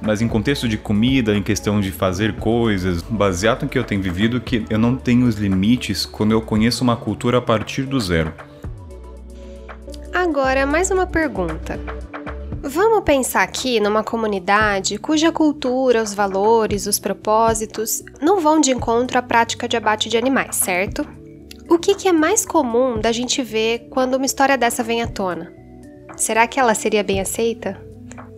mas 0.00 0.20
em 0.20 0.28
contexto 0.28 0.68
de 0.68 0.76
comida, 0.76 1.34
em 1.34 1.42
questão 1.42 1.80
de 1.80 1.90
fazer 1.90 2.34
coisas, 2.34 3.00
baseado 3.02 3.62
no 3.62 3.68
que 3.68 3.78
eu 3.78 3.84
tenho 3.84 4.02
vivido, 4.02 4.38
que 4.38 4.64
eu 4.68 4.78
não 4.78 4.96
tenho 4.96 5.26
os 5.26 5.36
limites 5.36 6.04
quando 6.04 6.32
eu 6.32 6.42
conheço 6.42 6.84
uma 6.84 6.94
cultura 6.94 7.38
a 7.38 7.40
partir 7.40 7.84
do 7.84 7.98
zero. 7.98 8.32
Agora, 10.12 10.66
mais 10.66 10.90
uma 10.90 11.06
pergunta. 11.06 11.80
Vamos 12.66 13.04
pensar 13.04 13.42
aqui 13.42 13.78
numa 13.78 14.02
comunidade 14.02 14.96
cuja 14.96 15.30
cultura, 15.30 16.02
os 16.02 16.14
valores, 16.14 16.86
os 16.86 16.98
propósitos 16.98 18.02
não 18.22 18.40
vão 18.40 18.58
de 18.58 18.70
encontro 18.72 19.18
à 19.18 19.22
prática 19.22 19.68
de 19.68 19.76
abate 19.76 20.08
de 20.08 20.16
animais, 20.16 20.56
certo? 20.56 21.06
O 21.68 21.78
que, 21.78 21.94
que 21.94 22.08
é 22.08 22.12
mais 22.12 22.46
comum 22.46 22.98
da 22.98 23.12
gente 23.12 23.42
ver 23.42 23.88
quando 23.90 24.14
uma 24.14 24.24
história 24.24 24.56
dessa 24.56 24.82
vem 24.82 25.02
à 25.02 25.06
tona? 25.06 25.52
Será 26.16 26.46
que 26.46 26.58
ela 26.58 26.74
seria 26.74 27.04
bem 27.04 27.20
aceita? 27.20 27.78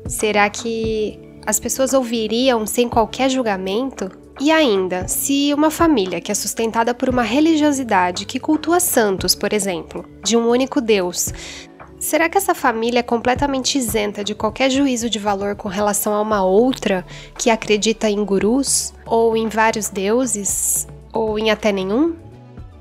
Será 0.09 0.51
que 0.51 1.21
as 1.47 1.61
pessoas 1.61 1.93
ouviriam 1.93 2.67
sem 2.67 2.89
qualquer 2.89 3.31
julgamento? 3.31 4.11
E 4.41 4.51
ainda, 4.51 5.07
se 5.07 5.55
uma 5.55 5.71
família 5.71 6.21
que 6.21 6.33
é 6.33 6.35
sustentada 6.35 6.93
por 6.93 7.09
uma 7.09 7.23
religiosidade 7.23 8.27
que 8.27 8.41
cultua 8.41 8.81
santos, 8.81 9.37
por 9.37 9.53
exemplo, 9.53 10.05
de 10.25 10.37
um 10.37 10.49
único 10.49 10.81
Deus, 10.81 11.33
será 12.07 12.29
que 12.29 12.38
essa 12.38 12.55
família 12.55 13.01
é 13.01 13.03
completamente 13.03 13.77
isenta 13.77 14.23
de 14.23 14.33
qualquer 14.33 14.71
juízo 14.71 15.11
de 15.11 15.19
valor 15.19 15.57
com 15.57 15.69
relação 15.69 16.14
a 16.14 16.21
uma 16.21 16.45
outra 16.45 17.05
que 17.37 17.51
acredita 17.51 18.09
em 18.09 18.25
gurus, 18.25 18.95
ou 19.05 19.37
em 19.37 19.49
vários 19.49 19.88
deuses, 19.88 20.87
ou 21.12 21.37
em 21.37 21.51
até 21.51 21.73
nenhum? 21.73 22.14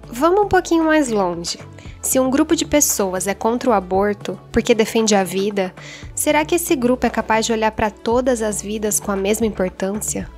Vamos 0.07 0.41
um 0.41 0.47
pouquinho 0.47 0.85
mais 0.85 1.09
longe. 1.09 1.57
Se 2.03 2.19
um 2.19 2.29
grupo 2.29 2.55
de 2.55 2.65
pessoas 2.65 3.25
é 3.25 3.33
contra 3.33 3.71
o 3.71 3.73
aborto 3.73 4.39
porque 4.51 4.75
defende 4.75 5.15
a 5.15 5.23
vida, 5.23 5.73
será 6.13 6.45
que 6.45 6.53
esse 6.53 6.75
grupo 6.75 7.07
é 7.07 7.09
capaz 7.09 7.47
de 7.47 7.51
olhar 7.51 7.71
para 7.71 7.89
todas 7.89 8.43
as 8.43 8.61
vidas 8.61 8.99
com 8.99 9.11
a 9.11 9.15
mesma 9.15 9.47
importância? 9.47 10.29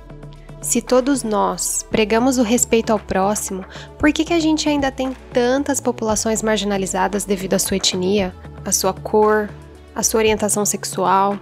Se 0.62 0.80
todos 0.80 1.22
nós 1.22 1.86
pregamos 1.90 2.38
o 2.38 2.42
respeito 2.42 2.90
ao 2.90 2.98
próximo, 2.98 3.64
por 3.98 4.12
que, 4.12 4.24
que 4.24 4.32
a 4.32 4.40
gente 4.40 4.66
ainda 4.68 4.90
tem 4.90 5.14
tantas 5.32 5.78
populações 5.78 6.42
marginalizadas 6.42 7.24
devido 7.24 7.54
à 7.54 7.58
sua 7.58 7.76
etnia, 7.76 8.34
à 8.68 8.72
sua 8.72 8.92
cor, 8.92 9.48
à 9.94 10.02
sua 10.02 10.18
orientação 10.18 10.64
sexual, 10.64 11.38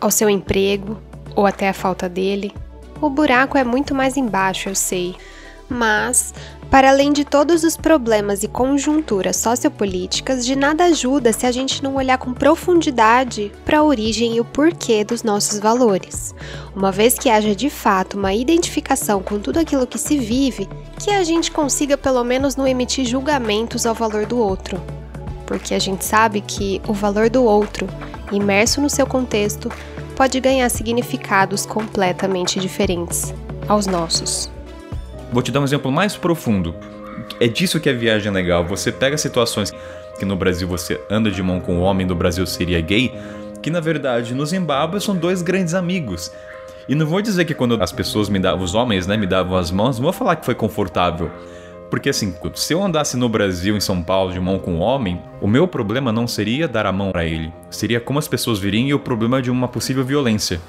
ao 0.00 0.10
seu 0.10 0.28
emprego 0.28 0.98
ou 1.36 1.46
até 1.46 1.68
a 1.68 1.74
falta 1.74 2.08
dele? 2.08 2.54
O 3.00 3.08
buraco 3.08 3.56
é 3.56 3.64
muito 3.64 3.94
mais 3.94 4.16
embaixo, 4.16 4.68
eu 4.68 4.74
sei, 4.74 5.16
mas 5.68 6.34
para 6.70 6.90
além 6.90 7.12
de 7.12 7.24
todos 7.24 7.64
os 7.64 7.76
problemas 7.76 8.44
e 8.44 8.48
conjunturas 8.48 9.36
sociopolíticas, 9.36 10.46
de 10.46 10.54
nada 10.54 10.84
ajuda 10.84 11.32
se 11.32 11.44
a 11.44 11.50
gente 11.50 11.82
não 11.82 11.96
olhar 11.96 12.16
com 12.16 12.32
profundidade 12.32 13.50
para 13.64 13.78
a 13.78 13.82
origem 13.82 14.36
e 14.36 14.40
o 14.40 14.44
porquê 14.44 15.02
dos 15.02 15.24
nossos 15.24 15.58
valores. 15.58 16.32
Uma 16.74 16.92
vez 16.92 17.18
que 17.18 17.28
haja 17.28 17.56
de 17.56 17.68
fato 17.68 18.16
uma 18.16 18.32
identificação 18.32 19.20
com 19.20 19.40
tudo 19.40 19.58
aquilo 19.58 19.86
que 19.86 19.98
se 19.98 20.16
vive, 20.16 20.68
que 21.02 21.10
a 21.10 21.24
gente 21.24 21.50
consiga 21.50 21.98
pelo 21.98 22.22
menos 22.22 22.54
não 22.54 22.68
emitir 22.68 23.04
julgamentos 23.04 23.84
ao 23.84 23.94
valor 23.94 24.24
do 24.24 24.38
outro. 24.38 24.80
Porque 25.50 25.74
a 25.74 25.80
gente 25.80 26.04
sabe 26.04 26.40
que 26.40 26.80
o 26.86 26.92
valor 26.92 27.28
do 27.28 27.42
outro, 27.42 27.84
imerso 28.30 28.80
no 28.80 28.88
seu 28.88 29.04
contexto, 29.04 29.68
pode 30.14 30.38
ganhar 30.38 30.68
significados 30.68 31.66
completamente 31.66 32.60
diferentes 32.60 33.34
aos 33.66 33.84
nossos. 33.84 34.48
Vou 35.32 35.42
te 35.42 35.50
dar 35.50 35.58
um 35.58 35.64
exemplo 35.64 35.90
mais 35.90 36.16
profundo. 36.16 36.72
É 37.40 37.48
disso 37.48 37.80
que 37.80 37.90
a 37.90 37.92
viagem 37.92 38.28
é 38.28 38.30
legal. 38.30 38.64
Você 38.64 38.92
pega 38.92 39.18
situações 39.18 39.72
que 40.20 40.24
no 40.24 40.36
Brasil 40.36 40.68
você 40.68 41.00
anda 41.10 41.32
de 41.32 41.42
mão 41.42 41.58
com 41.58 41.78
o 41.78 41.80
homem, 41.80 42.06
no 42.06 42.14
Brasil 42.14 42.46
seria 42.46 42.80
gay, 42.80 43.12
que 43.60 43.70
na 43.70 43.80
verdade 43.80 44.32
no 44.36 44.46
Zimbábue 44.46 45.00
são 45.00 45.16
dois 45.16 45.42
grandes 45.42 45.74
amigos. 45.74 46.30
E 46.88 46.94
não 46.94 47.06
vou 47.06 47.20
dizer 47.20 47.44
que 47.44 47.54
quando 47.54 47.76
as 47.82 47.90
pessoas 47.90 48.28
me 48.28 48.38
davam, 48.38 48.64
os 48.64 48.76
homens, 48.76 49.04
né, 49.04 49.16
me 49.16 49.26
davam 49.26 49.58
as 49.58 49.72
mãos, 49.72 49.98
não 49.98 50.04
vou 50.04 50.12
falar 50.12 50.36
que 50.36 50.46
foi 50.46 50.54
confortável. 50.54 51.28
Porque 51.90 52.08
assim, 52.08 52.32
se 52.54 52.72
eu 52.72 52.82
andasse 52.82 53.16
no 53.16 53.28
Brasil, 53.28 53.76
em 53.76 53.80
São 53.80 54.00
Paulo, 54.00 54.32
de 54.32 54.38
mão 54.38 54.60
com 54.60 54.74
um 54.74 54.80
homem, 54.80 55.20
o 55.40 55.48
meu 55.48 55.66
problema 55.66 56.12
não 56.12 56.28
seria 56.28 56.68
dar 56.68 56.86
a 56.86 56.92
mão 56.92 57.10
para 57.10 57.24
ele. 57.24 57.52
Seria 57.68 58.00
como 58.00 58.18
as 58.18 58.28
pessoas 58.28 58.60
viriam 58.60 58.86
e 58.86 58.94
o 58.94 58.98
problema 58.98 59.42
de 59.42 59.50
uma 59.50 59.66
possível 59.66 60.04
violência. 60.04 60.60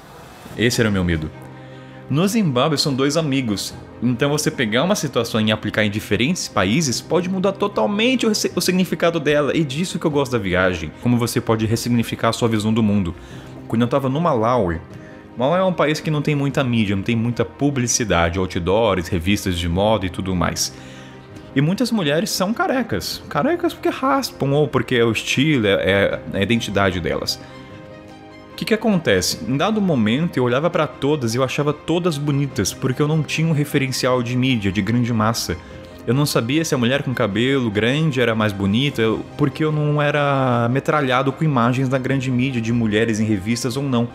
Esse 0.58 0.80
era 0.80 0.90
o 0.90 0.92
meu 0.92 1.04
medo. 1.04 1.30
No 2.10 2.26
Zimbábue 2.26 2.76
são 2.76 2.92
dois 2.92 3.16
amigos, 3.16 3.72
então 4.02 4.28
você 4.28 4.50
pegar 4.50 4.82
uma 4.82 4.96
situação 4.96 5.40
e 5.40 5.52
aplicar 5.52 5.84
em 5.84 5.90
diferentes 5.90 6.48
países 6.48 7.00
pode 7.00 7.28
mudar 7.28 7.52
totalmente 7.52 8.26
o, 8.26 8.30
o, 8.30 8.60
significado 8.60 9.20
dela, 9.20 9.56
e 9.56 9.64
disso 9.64 9.98
que 9.98 10.04
eu 10.04 10.10
gosto 10.10 10.32
da 10.32 10.38
viagem, 10.38 10.92
como 11.00 11.16
você 11.16 11.40
pode 11.40 11.64
ressignificar 11.64 12.30
a 12.30 12.32
sua 12.32 12.48
visão 12.48 12.74
do 12.74 12.82
mundo. 12.82 13.14
Quando 13.68 13.82
eu 13.82 13.86
estava 13.86 14.08
no 14.08 14.20
Malawi, 14.20 14.80
Malawi 15.38 15.60
é 15.60 15.64
um 15.64 15.72
país 15.72 16.00
que 16.00 16.10
não 16.10 16.20
tem 16.20 16.34
muita 16.34 16.62
mídia, 16.62 16.94
não 16.94 17.02
tem 17.02 17.16
muita 17.16 17.44
publicidade, 17.44 18.38
outdoors, 18.38 19.08
revistas 19.08 19.58
de 19.58 19.68
moda 19.68 20.04
e 20.04 20.10
tudo 20.10 20.34
mais. 20.34 20.74
E 21.54 21.60
muitas 21.60 21.90
mulheres 21.90 22.30
são 22.30 22.54
carecas. 22.54 23.22
Carecas 23.28 23.74
porque 23.74 23.88
raspam 23.88 24.52
ou 24.52 24.66
porque 24.66 24.94
é 24.94 25.04
o 25.04 25.12
estilo, 25.12 25.66
é, 25.66 26.20
é 26.32 26.38
a 26.38 26.42
identidade 26.42 26.98
delas. 26.98 27.38
O 28.52 28.54
que, 28.54 28.64
que 28.64 28.74
acontece? 28.74 29.38
Em 29.46 29.56
dado 29.56 29.80
momento 29.80 30.36
eu 30.36 30.44
olhava 30.44 30.70
para 30.70 30.86
todas 30.86 31.34
e 31.34 31.38
eu 31.38 31.42
achava 31.42 31.72
todas 31.72 32.16
bonitas, 32.16 32.72
porque 32.72 33.02
eu 33.02 33.08
não 33.08 33.22
tinha 33.22 33.46
um 33.46 33.52
referencial 33.52 34.22
de 34.22 34.36
mídia, 34.36 34.70
de 34.70 34.80
grande 34.80 35.12
massa. 35.12 35.56
Eu 36.06 36.14
não 36.14 36.26
sabia 36.26 36.64
se 36.64 36.74
a 36.74 36.78
mulher 36.78 37.02
com 37.02 37.14
cabelo 37.14 37.70
grande 37.70 38.20
era 38.20 38.34
mais 38.34 38.52
bonita, 38.52 39.02
porque 39.36 39.64
eu 39.64 39.70
não 39.70 40.02
era 40.02 40.68
metralhado 40.70 41.32
com 41.32 41.44
imagens 41.44 41.88
da 41.88 41.98
grande 41.98 42.30
mídia 42.30 42.60
de 42.60 42.72
mulheres 42.72 43.20
em 43.20 43.24
revistas 43.24 43.76
ou 43.76 43.82
não. 43.82 44.08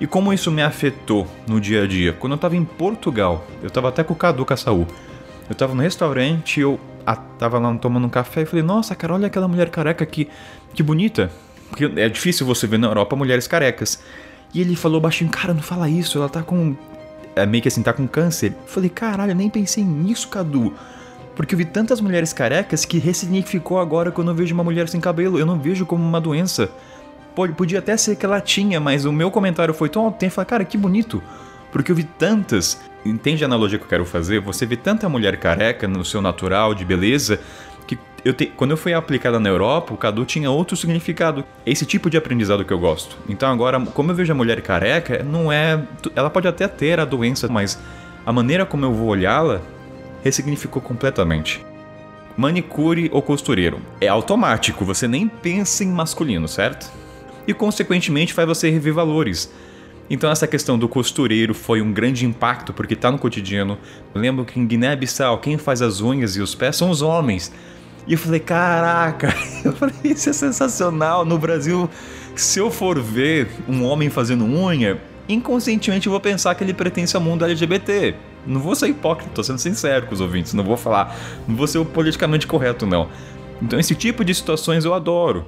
E 0.00 0.06
como 0.06 0.32
isso 0.32 0.50
me 0.50 0.62
afetou 0.62 1.26
no 1.46 1.60
dia 1.60 1.84
a 1.84 1.86
dia? 1.86 2.12
Quando 2.12 2.32
eu 2.32 2.38
tava 2.38 2.56
em 2.56 2.64
Portugal, 2.64 3.46
eu 3.62 3.70
tava 3.70 3.88
até 3.88 4.02
com 4.02 4.14
o 4.14 4.16
Cadu 4.16 4.44
Caçaú. 4.44 4.86
Eu 5.50 5.56
tava 5.56 5.74
no 5.74 5.82
restaurante, 5.82 6.60
eu 6.60 6.78
tava 7.36 7.58
lá 7.58 7.74
tomando 7.74 8.06
um 8.06 8.08
café 8.08 8.42
e 8.42 8.46
falei, 8.46 8.62
nossa, 8.62 8.94
cara, 8.94 9.14
olha 9.14 9.26
aquela 9.26 9.48
mulher 9.48 9.68
careca 9.68 10.06
que, 10.06 10.28
que 10.72 10.80
bonita. 10.80 11.28
Porque 11.68 11.86
é 11.96 12.08
difícil 12.08 12.46
você 12.46 12.68
ver 12.68 12.78
na 12.78 12.86
Europa 12.86 13.16
mulheres 13.16 13.48
carecas. 13.48 14.00
E 14.54 14.60
ele 14.60 14.76
falou 14.76 15.00
baixinho, 15.00 15.28
cara, 15.28 15.52
não 15.52 15.60
fala 15.60 15.88
isso, 15.88 16.18
ela 16.18 16.28
tá 16.28 16.40
com. 16.40 16.76
É 17.34 17.44
meio 17.44 17.62
que 17.62 17.68
assim, 17.68 17.82
tá 17.82 17.92
com 17.92 18.06
câncer. 18.06 18.52
Eu 18.52 18.68
falei, 18.68 18.88
caralho, 18.88 19.32
eu 19.32 19.36
nem 19.36 19.50
pensei 19.50 19.82
nisso, 19.82 20.28
Cadu. 20.28 20.72
Porque 21.34 21.54
eu 21.54 21.58
vi 21.58 21.64
tantas 21.64 22.00
mulheres 22.00 22.32
carecas 22.32 22.84
que 22.84 22.98
ressignificou 22.98 23.80
agora 23.80 24.12
quando 24.12 24.30
eu 24.30 24.34
vejo 24.36 24.54
uma 24.54 24.62
mulher 24.62 24.88
sem 24.88 25.00
cabelo. 25.00 25.36
Eu 25.36 25.46
não 25.46 25.58
vejo 25.58 25.84
como 25.84 26.04
uma 26.04 26.20
doença. 26.20 26.70
Pode, 27.34 27.54
podia 27.54 27.80
até 27.80 27.96
ser 27.96 28.14
que 28.14 28.24
ela 28.24 28.40
tinha, 28.40 28.78
mas 28.78 29.04
o 29.04 29.12
meu 29.12 29.32
comentário 29.32 29.74
foi 29.74 29.88
tão 29.88 30.04
alto, 30.04 30.30
falei, 30.30 30.46
cara, 30.48 30.64
que 30.64 30.78
bonito. 30.78 31.20
Porque 31.72 31.90
eu 31.90 31.96
vi 31.96 32.04
tantas. 32.04 32.80
Entende 33.04 33.42
a 33.44 33.46
analogia 33.46 33.78
que 33.78 33.84
eu 33.84 33.88
quero 33.88 34.04
fazer? 34.04 34.40
Você 34.40 34.66
vê 34.66 34.76
tanta 34.76 35.08
mulher 35.08 35.36
careca 35.38 35.88
no 35.88 36.04
seu 36.04 36.20
natural 36.20 36.74
de 36.74 36.84
beleza 36.84 37.40
que 37.86 37.98
eu 38.24 38.34
te, 38.34 38.46
quando 38.46 38.72
eu 38.72 38.76
fui 38.76 38.92
aplicada 38.92 39.40
na 39.40 39.48
Europa, 39.48 39.94
o 39.94 39.96
Cadu 39.96 40.24
tinha 40.24 40.50
outro 40.50 40.76
significado. 40.76 41.44
Esse 41.64 41.86
tipo 41.86 42.10
de 42.10 42.16
aprendizado 42.16 42.64
que 42.64 42.72
eu 42.72 42.78
gosto. 42.78 43.16
Então 43.28 43.50
agora, 43.50 43.80
como 43.80 44.10
eu 44.10 44.14
vejo 44.14 44.32
a 44.32 44.36
mulher 44.36 44.60
careca, 44.60 45.22
não 45.22 45.50
é. 45.50 45.82
Ela 46.14 46.30
pode 46.30 46.46
até 46.46 46.68
ter 46.68 47.00
a 47.00 47.04
doença, 47.04 47.48
mas 47.48 47.78
a 48.24 48.32
maneira 48.32 48.66
como 48.66 48.84
eu 48.84 48.92
vou 48.92 49.08
olhá-la 49.08 49.60
ressignificou 50.22 50.82
completamente. 50.82 51.64
Manicure 52.36 53.08
ou 53.12 53.22
costureiro. 53.22 53.80
É 54.00 54.08
automático, 54.08 54.84
você 54.84 55.08
nem 55.08 55.26
pensa 55.26 55.82
em 55.82 55.88
masculino, 55.88 56.46
certo? 56.46 57.00
e, 57.50 57.54
consequentemente, 57.54 58.32
faz 58.32 58.46
você 58.46 58.70
rever 58.70 58.94
valores. 58.94 59.50
Então 60.10 60.28
essa 60.28 60.48
questão 60.48 60.76
do 60.76 60.88
costureiro 60.88 61.54
foi 61.54 61.80
um 61.80 61.92
grande 61.92 62.26
impacto 62.26 62.72
porque 62.72 62.94
está 62.94 63.12
no 63.12 63.18
cotidiano. 63.18 63.78
Lembro 64.12 64.44
que 64.44 64.58
em 64.58 64.66
Guiné-Bissau 64.66 65.38
quem 65.38 65.56
faz 65.56 65.80
as 65.80 66.00
unhas 66.00 66.34
e 66.34 66.40
os 66.40 66.52
pés 66.52 66.74
são 66.74 66.90
os 66.90 67.00
homens. 67.00 67.52
E 68.08 68.14
eu 68.14 68.18
falei, 68.18 68.40
caraca, 68.40 69.32
eu 69.64 69.72
falei, 69.72 69.94
isso 70.02 70.28
é 70.28 70.32
sensacional. 70.32 71.24
No 71.24 71.38
Brasil, 71.38 71.88
se 72.34 72.58
eu 72.58 72.72
for 72.72 73.00
ver 73.00 73.48
um 73.68 73.84
homem 73.84 74.10
fazendo 74.10 74.44
unha, 74.44 75.00
inconscientemente 75.28 76.08
eu 76.08 76.10
vou 76.10 76.20
pensar 76.20 76.56
que 76.56 76.64
ele 76.64 76.74
pertence 76.74 77.14
ao 77.14 77.22
mundo 77.22 77.44
LGBT. 77.44 78.16
Não 78.44 78.60
vou 78.60 78.74
ser 78.74 78.88
hipócrita, 78.88 79.30
tô 79.32 79.44
sendo 79.44 79.58
sincero 79.58 80.06
com 80.06 80.14
os 80.14 80.20
ouvintes, 80.20 80.54
não 80.54 80.64
vou 80.64 80.76
falar, 80.76 81.14
não 81.46 81.54
vou 81.54 81.68
ser 81.68 81.84
politicamente 81.84 82.48
correto, 82.48 82.84
não. 82.84 83.08
Então 83.62 83.78
esse 83.78 83.94
tipo 83.94 84.24
de 84.24 84.34
situações 84.34 84.84
eu 84.84 84.92
adoro. 84.92 85.46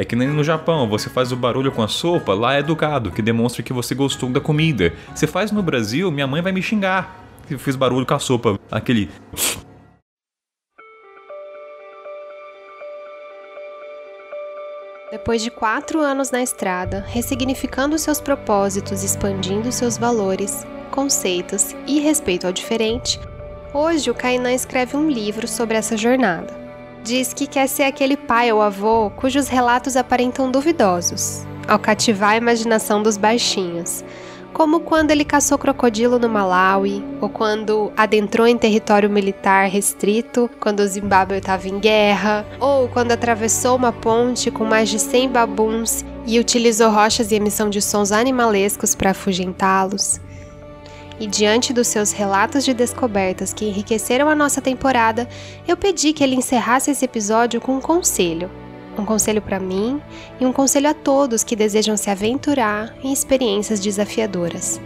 É 0.00 0.04
que 0.06 0.16
nem 0.16 0.28
no 0.28 0.42
Japão, 0.42 0.88
você 0.88 1.10
faz 1.10 1.30
o 1.30 1.36
barulho 1.36 1.70
com 1.70 1.82
a 1.82 1.86
sopa, 1.86 2.32
lá 2.32 2.54
é 2.54 2.60
educado, 2.60 3.10
que 3.10 3.20
demonstra 3.20 3.62
que 3.62 3.70
você 3.70 3.94
gostou 3.94 4.30
da 4.30 4.40
comida. 4.40 4.94
Você 5.14 5.26
faz 5.26 5.52
no 5.52 5.62
Brasil, 5.62 6.10
minha 6.10 6.26
mãe 6.26 6.40
vai 6.40 6.52
me 6.52 6.62
xingar. 6.62 7.22
Que 7.46 7.58
fiz 7.58 7.76
barulho 7.76 8.06
com 8.06 8.14
a 8.14 8.18
sopa, 8.18 8.58
aquele. 8.70 9.10
Depois 15.10 15.42
de 15.42 15.50
quatro 15.50 16.00
anos 16.00 16.30
na 16.30 16.42
estrada, 16.42 17.04
ressignificando 17.06 17.98
seus 17.98 18.22
propósitos, 18.22 19.04
expandindo 19.04 19.70
seus 19.70 19.98
valores, 19.98 20.66
conceitos 20.90 21.76
e 21.86 22.00
respeito 22.00 22.46
ao 22.46 22.54
diferente, 22.54 23.20
hoje 23.74 24.10
o 24.10 24.14
Kainan 24.14 24.54
escreve 24.54 24.96
um 24.96 25.10
livro 25.10 25.46
sobre 25.46 25.76
essa 25.76 25.94
jornada 25.94 26.59
diz 27.02 27.32
que 27.32 27.46
quer 27.46 27.66
ser 27.66 27.84
aquele 27.84 28.16
pai 28.16 28.52
ou 28.52 28.60
avô 28.60 29.10
cujos 29.10 29.48
relatos 29.48 29.96
aparentam 29.96 30.50
duvidosos, 30.50 31.44
ao 31.66 31.78
cativar 31.78 32.30
a 32.30 32.36
imaginação 32.36 33.02
dos 33.02 33.16
baixinhos, 33.16 34.04
como 34.52 34.80
quando 34.80 35.10
ele 35.10 35.24
caçou 35.24 35.56
crocodilo 35.56 36.18
no 36.18 36.28
Malawi, 36.28 37.04
ou 37.20 37.28
quando 37.28 37.92
adentrou 37.96 38.46
em 38.46 38.58
território 38.58 39.08
militar 39.08 39.68
restrito, 39.68 40.50
quando 40.58 40.80
o 40.80 40.86
Zimbábue 40.86 41.36
estava 41.36 41.68
em 41.68 41.78
guerra, 41.78 42.44
ou 42.58 42.88
quando 42.88 43.12
atravessou 43.12 43.76
uma 43.76 43.92
ponte 43.92 44.50
com 44.50 44.64
mais 44.64 44.88
de 44.88 44.98
100 44.98 45.30
babuns 45.30 46.04
e 46.26 46.38
utilizou 46.38 46.90
rochas 46.90 47.30
e 47.30 47.36
emissão 47.36 47.70
de 47.70 47.80
sons 47.80 48.12
animalescos 48.12 48.94
para 48.94 49.10
afugentá-los 49.10 50.20
e 51.20 51.26
diante 51.26 51.74
dos 51.74 51.86
seus 51.86 52.12
relatos 52.12 52.64
de 52.64 52.72
descobertas 52.72 53.52
que 53.52 53.66
enriqueceram 53.66 54.30
a 54.30 54.34
nossa 54.34 54.62
temporada, 54.62 55.28
eu 55.68 55.76
pedi 55.76 56.14
que 56.14 56.24
ele 56.24 56.34
encerrasse 56.34 56.90
esse 56.90 57.04
episódio 57.04 57.60
com 57.60 57.76
um 57.76 57.80
conselho. 57.80 58.50
Um 58.98 59.04
conselho 59.04 59.42
para 59.42 59.60
mim 59.60 60.00
e 60.40 60.46
um 60.46 60.52
conselho 60.52 60.88
a 60.88 60.94
todos 60.94 61.44
que 61.44 61.54
desejam 61.54 61.96
se 61.96 62.08
aventurar 62.08 62.94
em 63.04 63.12
experiências 63.12 63.78
desafiadoras. 63.78 64.80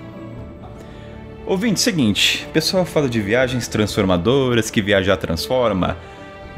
Ouvinte, 1.46 1.78
seguinte, 1.78 2.46
pessoal 2.52 2.84
fala 2.84 3.08
de 3.08 3.20
viagens 3.20 3.68
transformadoras, 3.68 4.70
que 4.70 4.82
viajar 4.82 5.16
transforma. 5.16 5.96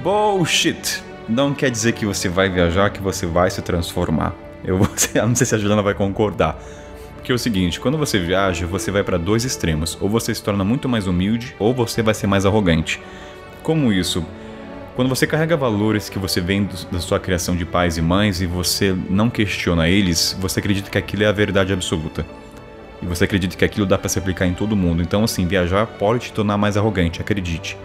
Bullshit! 0.03 1.03
Não 1.29 1.53
quer 1.53 1.71
dizer 1.71 1.93
que 1.93 2.07
você 2.07 2.29
vai 2.29 2.49
viajar, 2.49 2.91
que 2.91 3.03
você 3.03 3.27
vai 3.27 3.51
se 3.51 3.61
transformar. 3.61 4.33
Eu 4.65 4.79
vou, 4.79 4.89
não 5.27 5.35
sei 5.35 5.47
se 5.47 5.55
a 5.55 5.59
Juliana 5.59 5.83
vai 5.83 5.95
concordar. 5.95 6.59
Porque 7.27 7.33
é 7.33 7.35
o 7.35 7.39
seguinte, 7.41 7.81
quando 7.81 7.99
você 7.99 8.21
viaja, 8.21 8.69
você 8.69 8.89
vai 8.93 9.03
para 9.03 9.19
dois 9.19 9.45
extremos. 9.45 9.99
Ou 10.01 10.09
você 10.09 10.33
se 10.33 10.41
torna 10.41 10.62
muito 10.62 10.89
mais 10.89 11.09
humilde, 11.09 11.57
ou 11.59 11.75
você 11.75 12.01
vai 12.01 12.15
ser 12.15 12.29
mais 12.29 12.47
arrogante. 12.47 13.01
Como 13.65 13.93
isso? 13.93 14.25
Quando 14.95 15.09
você 15.09 15.27
carrega 15.27 15.57
valores 15.57 16.09
que 16.09 16.21
você 16.21 16.41
vem 16.41 16.69
da 16.89 17.01
sua 17.01 17.19
criação 17.19 17.57
de 17.57 17.65
pais 17.65 17.99
e 17.99 18.01
mães 18.01 18.41
e 18.41 18.47
você 18.47 18.97
não 19.11 19.29
questiona 19.29 19.89
eles, 19.89 20.39
você 20.39 20.61
acredita 20.61 20.89
que 20.89 20.97
aquilo 20.97 21.25
é 21.25 21.27
a 21.27 21.33
verdade 21.33 21.73
absoluta. 21.73 22.25
E 23.03 23.07
você 23.07 23.25
acredita 23.25 23.57
que 23.57 23.65
aquilo 23.65 23.87
dá 23.87 23.99
para 23.99 24.09
se 24.09 24.21
aplicar 24.21 24.47
em 24.47 24.55
todo 24.55 24.77
mundo. 24.77 25.03
Então, 25.03 25.25
assim, 25.25 25.49
viajar 25.49 25.85
pode 25.85 26.27
te 26.27 26.33
tornar 26.33 26.57
mais 26.57 26.77
arrogante, 26.77 27.21
acredite. 27.21 27.77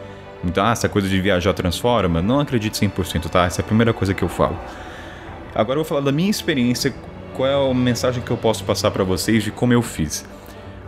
Então, 0.44 0.64
ah, 0.64 0.74
essa 0.74 0.88
coisa 0.88 1.10
de 1.10 1.20
viajar 1.20 1.52
transforma? 1.56 2.22
Não 2.22 2.40
acredite 2.40 2.80
100%, 2.80 3.28
tá? 3.28 3.46
Essa 3.46 3.62
é 3.62 3.64
a 3.64 3.66
primeira 3.66 3.92
coisa 3.92 4.14
que 4.14 4.22
eu 4.22 4.30
falo. 4.30 4.60
Agora 5.56 5.80
eu 5.80 5.84
vou 5.84 5.90
falar 5.90 6.02
da 6.02 6.12
minha 6.12 6.30
experiência 6.30 6.94
qual 7.36 7.48
é 7.48 7.72
a 7.72 7.74
mensagem 7.74 8.22
que 8.22 8.32
eu 8.32 8.38
posso 8.38 8.63
passar 8.63 8.91
para 8.91 9.04
vocês 9.04 9.44
de 9.44 9.52
como 9.52 9.74
eu 9.74 9.82
fiz. 9.82 10.26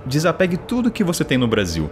Desapegue 0.05 0.57
tudo 0.57 0.91
que 0.91 1.03
você 1.03 1.23
tem 1.23 1.37
no 1.37 1.47
Brasil. 1.47 1.89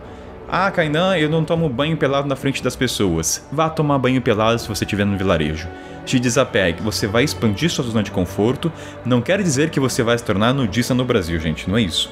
Ah, 0.53 0.69
Kainan, 0.69 1.17
eu 1.17 1.29
não 1.29 1.45
tomo 1.45 1.69
banho 1.69 1.95
pelado 1.95 2.27
na 2.27 2.35
frente 2.35 2.61
das 2.61 2.75
pessoas. 2.75 3.47
Vá 3.51 3.69
tomar 3.69 3.97
banho 3.97 4.21
pelado 4.21 4.59
se 4.59 4.67
você 4.67 4.83
estiver 4.83 5.05
no 5.05 5.17
vilarejo. 5.17 5.67
Te 6.05 6.19
desapegue, 6.19 6.81
você 6.81 7.07
vai 7.07 7.23
expandir 7.23 7.69
sua 7.69 7.85
zona 7.85 8.03
de 8.03 8.11
conforto. 8.11 8.69
Não 9.05 9.21
quer 9.21 9.41
dizer 9.41 9.69
que 9.69 9.79
você 9.79 10.03
vai 10.03 10.17
se 10.17 10.25
tornar 10.25 10.53
nudista 10.53 10.93
no 10.93 11.05
Brasil, 11.05 11.39
gente, 11.39 11.69
não 11.69 11.77
é 11.77 11.81
isso. 11.81 12.11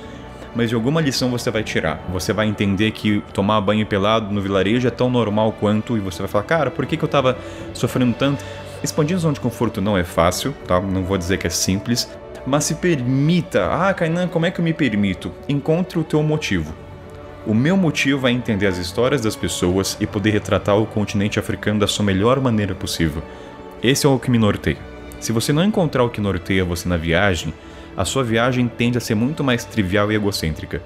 Mas 0.56 0.70
de 0.70 0.76
alguma 0.76 1.02
lição 1.02 1.30
você 1.30 1.52
vai 1.52 1.64
tirar. 1.64 2.02
Você 2.14 2.32
vai 2.32 2.48
entender 2.48 2.92
que 2.92 3.22
tomar 3.34 3.60
banho 3.60 3.86
pelado 3.86 4.34
no 4.34 4.40
vilarejo 4.40 4.88
é 4.88 4.92
tão 4.92 5.10
normal 5.10 5.52
quanto, 5.60 5.98
e 5.98 6.00
você 6.00 6.20
vai 6.20 6.28
falar, 6.30 6.46
cara, 6.46 6.72
por 6.72 6.86
que, 6.86 6.96
que 6.96 7.04
eu 7.04 7.10
tava 7.10 7.38
sofrendo 7.74 8.16
tanto? 8.18 8.44
Expandir 8.82 9.18
a 9.18 9.20
zona 9.20 9.34
de 9.34 9.42
conforto 9.42 9.82
não 9.82 9.98
é 9.98 10.06
fácil, 10.06 10.56
tá? 10.66 10.80
Não 10.80 11.04
vou 11.04 11.18
dizer 11.18 11.38
que 11.38 11.46
é 11.46 11.50
simples, 11.50 12.10
mas 12.50 12.64
se 12.64 12.76
permita. 12.76 13.68
Ah, 13.72 13.94
Kainan, 13.94 14.28
como 14.28 14.46
é 14.46 14.52
que 14.52 14.60
eu 14.60 14.64
me 14.64 14.74
permito? 14.74 15.32
Encontre 15.48 16.00
o 16.00 16.04
teu 16.04 16.24
motivo. 16.24 16.74
O 17.46 17.54
meu 17.54 17.78
motivo 17.78 18.28
é 18.28 18.32
entender 18.32 18.66
as 18.66 18.78
histórias 18.78 19.22
das 19.22 19.36
pessoas 19.36 19.96
e 20.00 20.08
poder 20.08 20.32
retratar 20.32 20.76
o 20.76 20.88
continente 20.88 21.40
africano 21.40 21.80
da 21.80 21.86
sua 21.86 22.04
melhor 22.04 22.42
maneira 22.42 22.74
possível. 22.74 23.22
Esse 23.84 24.08
é 24.08 24.10
o 24.10 24.18
que 24.18 24.32
me 24.32 24.40
norteia. 24.40 24.80
Se 25.20 25.32
você 25.32 25.54
não 25.54 25.64
encontrar 25.64 26.04
o 26.04 26.10
que 26.10 26.20
norteia 26.20 26.66
você 26.66 26.90
na 26.90 26.98
viagem, 26.98 27.54
a 27.96 28.04
sua 28.04 28.24
viagem 28.24 28.68
tende 28.68 28.98
a 28.98 29.02
ser 29.02 29.14
muito 29.14 29.44
mais 29.44 29.64
trivial 29.64 30.12
e 30.12 30.16
egocêntrica. 30.16 30.82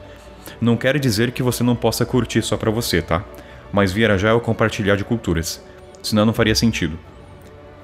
Não 0.60 0.76
quero 0.76 1.00
dizer 1.00 1.32
que 1.32 1.42
você 1.42 1.64
não 1.64 1.78
possa 1.78 2.06
curtir 2.06 2.42
só 2.42 2.58
para 2.58 2.72
você, 2.72 3.02
tá? 3.02 3.24
Mas 3.72 3.94
viajar 3.94 4.30
é 4.30 4.34
o 4.34 4.42
compartilhar 4.42 4.98
de 4.98 5.06
culturas. 5.06 5.64
Senão 6.02 6.26
não 6.26 6.34
faria 6.34 6.56
sentido. 6.56 7.00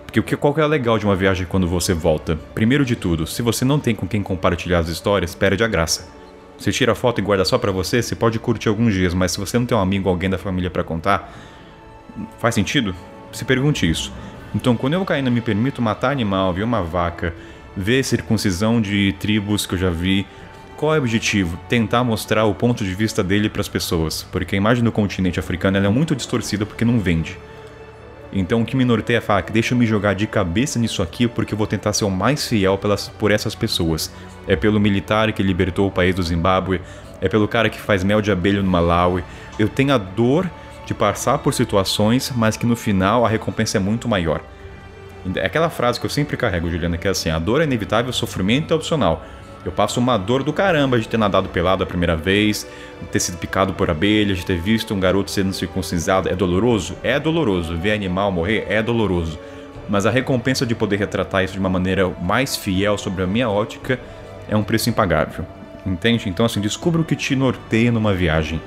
Porque 0.09 0.19
o 0.19 0.23
que 0.23 0.35
qual 0.35 0.55
que 0.55 0.59
é 0.59 0.65
legal 0.65 0.97
de 0.97 1.05
uma 1.05 1.15
viagem 1.15 1.45
quando 1.45 1.67
você 1.67 1.93
volta? 1.93 2.35
Primeiro 2.55 2.83
de 2.83 2.95
tudo, 2.95 3.27
se 3.27 3.43
você 3.43 3.63
não 3.63 3.79
tem 3.79 3.93
com 3.93 4.07
quem 4.07 4.23
compartilhar 4.23 4.79
as 4.79 4.87
histórias, 4.87 5.35
perde 5.35 5.63
a 5.63 5.67
graça. 5.67 6.09
Você 6.57 6.71
tira 6.71 6.93
a 6.93 6.95
foto 6.95 7.19
e 7.19 7.21
guarda 7.21 7.45
só 7.45 7.59
para 7.59 7.71
você, 7.71 8.01
você 8.01 8.15
pode 8.15 8.39
curtir 8.39 8.69
alguns 8.69 8.91
dias, 8.91 9.13
mas 9.13 9.33
se 9.33 9.39
você 9.39 9.59
não 9.59 9.67
tem 9.67 9.77
um 9.77 9.81
amigo, 9.81 10.09
alguém 10.09 10.27
da 10.27 10.39
família 10.39 10.71
para 10.71 10.83
contar, 10.83 11.31
faz 12.39 12.55
sentido? 12.55 12.95
Se 13.31 13.45
pergunte 13.45 13.87
isso. 13.87 14.11
Então, 14.55 14.75
quando 14.75 14.95
eu 14.95 15.05
ainda 15.09 15.29
me 15.29 15.41
permito 15.41 15.79
matar 15.79 16.09
animal, 16.09 16.55
ver 16.55 16.63
uma 16.63 16.81
vaca, 16.81 17.31
ver 17.77 18.03
circuncisão 18.03 18.81
de 18.81 19.13
tribos 19.19 19.67
que 19.67 19.75
eu 19.75 19.77
já 19.77 19.91
vi, 19.91 20.25
qual 20.75 20.95
é 20.95 20.97
o 20.97 21.01
objetivo? 21.01 21.55
Tentar 21.69 22.03
mostrar 22.03 22.45
o 22.45 22.55
ponto 22.55 22.83
de 22.83 22.95
vista 22.95 23.23
dele 23.23 23.47
para 23.47 23.61
as 23.61 23.67
pessoas, 23.67 24.23
porque 24.31 24.55
a 24.55 24.57
imagem 24.57 24.83
do 24.83 24.91
continente 24.91 25.39
africano 25.39 25.77
é 25.77 25.87
muito 25.87 26.15
distorcida 26.15 26.65
porque 26.65 26.83
não 26.83 26.99
vende. 26.99 27.37
Então 28.31 28.61
o 28.61 28.65
que 28.65 28.75
me 28.75 28.85
norteia 28.85 29.17
é 29.17 29.21
falar 29.21 29.41
que 29.41 29.51
deixa 29.51 29.73
eu 29.73 29.77
me 29.77 29.85
jogar 29.85 30.13
de 30.13 30.27
cabeça 30.27 30.77
nisso 30.77 31.01
aqui 31.01 31.27
porque 31.27 31.53
eu 31.53 31.57
vou 31.57 31.65
tentar 31.65 31.93
ser 31.93 32.05
o 32.05 32.11
mais 32.11 32.47
fiel 32.47 32.77
pelas, 32.77 33.09
por 33.09 33.31
essas 33.31 33.55
pessoas. 33.55 34.11
É 34.47 34.55
pelo 34.55 34.79
militar 34.79 35.31
que 35.33 35.41
libertou 35.41 35.87
o 35.87 35.91
país 35.91 36.15
do 36.15 36.21
Zimbábue, 36.21 36.81
é 37.21 37.27
pelo 37.27 37.47
cara 37.47 37.69
que 37.69 37.79
faz 37.79 38.03
mel 38.03 38.21
de 38.21 38.31
abelha 38.31 38.61
no 38.61 38.69
Malawi. 38.69 39.23
Eu 39.57 39.67
tenho 39.67 39.93
a 39.93 39.97
dor 39.97 40.49
de 40.85 40.93
passar 40.93 41.39
por 41.39 41.53
situações, 41.53 42.31
mas 42.35 42.55
que 42.55 42.65
no 42.65 42.75
final 42.75 43.25
a 43.25 43.29
recompensa 43.29 43.77
é 43.77 43.79
muito 43.79 44.07
maior. 44.07 44.41
É 45.35 45.45
aquela 45.45 45.69
frase 45.69 45.99
que 45.99 46.05
eu 46.05 46.09
sempre 46.09 46.37
carrego, 46.37 46.69
Juliana, 46.69 46.97
que 46.97 47.07
é 47.07 47.11
assim: 47.11 47.29
a 47.29 47.37
dor 47.37 47.61
é 47.61 47.65
inevitável, 47.65 48.09
o 48.09 48.13
sofrimento 48.13 48.73
é 48.73 48.75
opcional. 48.75 49.25
Eu 49.65 49.71
passo 49.71 49.99
uma 49.99 50.17
dor 50.17 50.41
do 50.41 50.53
caramba 50.53 50.99
de 50.99 51.07
ter 51.07 51.17
nadado 51.17 51.49
pelado 51.49 51.83
a 51.83 51.85
primeira 51.85 52.15
vez, 52.15 52.65
de 53.01 53.07
ter 53.07 53.19
sido 53.19 53.37
picado 53.37 53.73
por 53.73 53.89
abelhas, 53.89 54.37
de 54.37 54.45
ter 54.45 54.57
visto 54.57 54.93
um 54.93 54.99
garoto 54.99 55.29
sendo 55.29 55.53
circuncisado. 55.53 56.29
É 56.29 56.35
doloroso? 56.35 56.95
É 57.03 57.19
doloroso. 57.19 57.75
Ver 57.75 57.91
animal 57.91 58.31
morrer 58.31 58.65
é 58.69 58.81
doloroso. 58.81 59.37
Mas 59.89 60.05
a 60.05 60.11
recompensa 60.11 60.65
de 60.65 60.75
poder 60.75 60.97
retratar 60.97 61.43
isso 61.43 61.53
de 61.53 61.59
uma 61.59 61.69
maneira 61.69 62.07
mais 62.21 62.55
fiel 62.55 62.97
sobre 62.97 63.23
a 63.23 63.27
minha 63.27 63.49
ótica 63.49 63.99
é 64.47 64.55
um 64.55 64.63
preço 64.63 64.89
impagável. 64.89 65.45
Entende? 65.85 66.29
Então, 66.29 66.45
assim, 66.45 66.61
descubra 66.61 67.01
o 67.01 67.05
que 67.05 67.15
te 67.15 67.35
norteia 67.35 67.91
numa 67.91 68.13
viagem. 68.13 68.61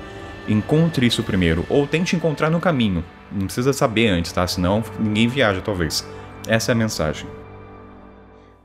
Encontre 0.47 1.05
isso 1.05 1.23
primeiro, 1.23 1.65
ou 1.69 1.87
tente 1.87 2.15
encontrar 2.15 2.49
no 2.49 2.59
caminho. 2.59 3.03
Não 3.31 3.45
precisa 3.45 3.71
saber 3.71 4.09
antes, 4.09 4.31
tá? 4.31 4.45
Senão 4.45 4.83
ninguém 4.99 5.27
viaja, 5.27 5.61
talvez. 5.61 6.05
Essa 6.47 6.71
é 6.71 6.73
a 6.73 6.75
mensagem. 6.75 7.27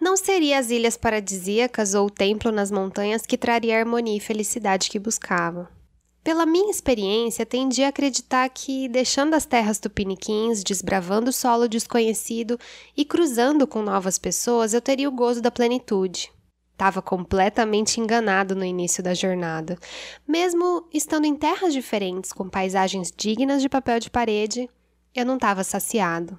Não 0.01 0.17
seria 0.17 0.59
as 0.59 0.71
ilhas 0.71 0.97
paradisíacas 0.97 1.95
ou 1.95 2.07
o 2.07 2.11
templo 2.11 2.53
nas 2.53 2.71
montanhas 2.71 3.27
que 3.27 3.37
traria 3.37 3.77
a 3.77 3.81
harmonia 3.81 4.17
e 4.17 4.21
felicidade 4.21 4.89
que 4.89 4.99
buscava. 4.99 5.69
Pela 6.23 6.45
minha 6.45 6.71
experiência, 6.71 7.47
tendi 7.47 7.83
a 7.83 7.89
acreditar 7.89 8.49
que, 8.51 8.89
deixando 8.89 9.35
as 9.35 9.47
terras 9.47 9.79
tupiniquins, 9.79 10.63
desbravando 10.63 11.31
o 11.31 11.33
solo 11.33 11.67
desconhecido 11.67 12.59
e 12.97 13.05
cruzando 13.05 13.67
com 13.67 13.83
novas 13.83 14.19
pessoas, 14.19 14.75
eu 14.75 14.81
teria 14.81 15.09
o 15.09 15.13
gozo 15.13 15.41
da 15.41 15.51
plenitude. 15.51 16.31
Estava 16.73 17.03
completamente 17.03 17.99
enganado 17.99 18.55
no 18.55 18.65
início 18.65 19.03
da 19.03 19.15
jornada. 19.15 19.79
Mesmo 20.27 20.87
estando 20.93 21.25
em 21.25 21.35
terras 21.35 21.73
diferentes, 21.73 22.33
com 22.33 22.49
paisagens 22.49 23.11
dignas 23.17 23.63
de 23.63 23.69
papel 23.69 23.99
de 23.99 24.11
parede, 24.11 24.69
eu 25.15 25.25
não 25.25 25.35
estava 25.37 25.65
saciado. 25.65 26.39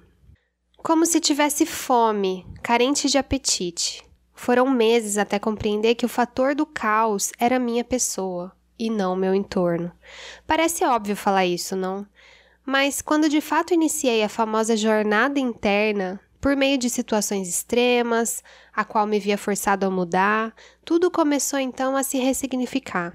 Como 0.82 1.04
se 1.04 1.20
tivesse 1.20 1.66
fome, 1.66 2.46
carente 2.62 3.08
de 3.08 3.18
apetite. 3.18 4.02
Foram 4.34 4.68
meses 4.70 5.18
até 5.18 5.38
compreender 5.38 5.94
que 5.94 6.06
o 6.06 6.08
fator 6.08 6.54
do 6.54 6.64
caos 6.64 7.32
era 7.38 7.58
minha 7.58 7.84
pessoa 7.84 8.50
e 8.78 8.88
não 8.88 9.14
meu 9.14 9.34
entorno. 9.34 9.92
Parece 10.46 10.82
óbvio 10.84 11.14
falar 11.14 11.44
isso, 11.44 11.76
não? 11.76 12.06
Mas 12.64 13.02
quando 13.02 13.28
de 13.28 13.42
fato 13.42 13.74
iniciei 13.74 14.24
a 14.24 14.28
famosa 14.28 14.74
jornada 14.74 15.38
interna, 15.38 16.18
por 16.40 16.56
meio 16.56 16.78
de 16.78 16.88
situações 16.88 17.46
extremas, 17.46 18.42
a 18.72 18.82
qual 18.82 19.06
me 19.06 19.20
via 19.20 19.36
forçado 19.36 19.84
a 19.84 19.90
mudar, 19.90 20.54
tudo 20.82 21.10
começou 21.10 21.58
então 21.58 21.94
a 21.94 22.02
se 22.02 22.18
ressignificar. 22.18 23.14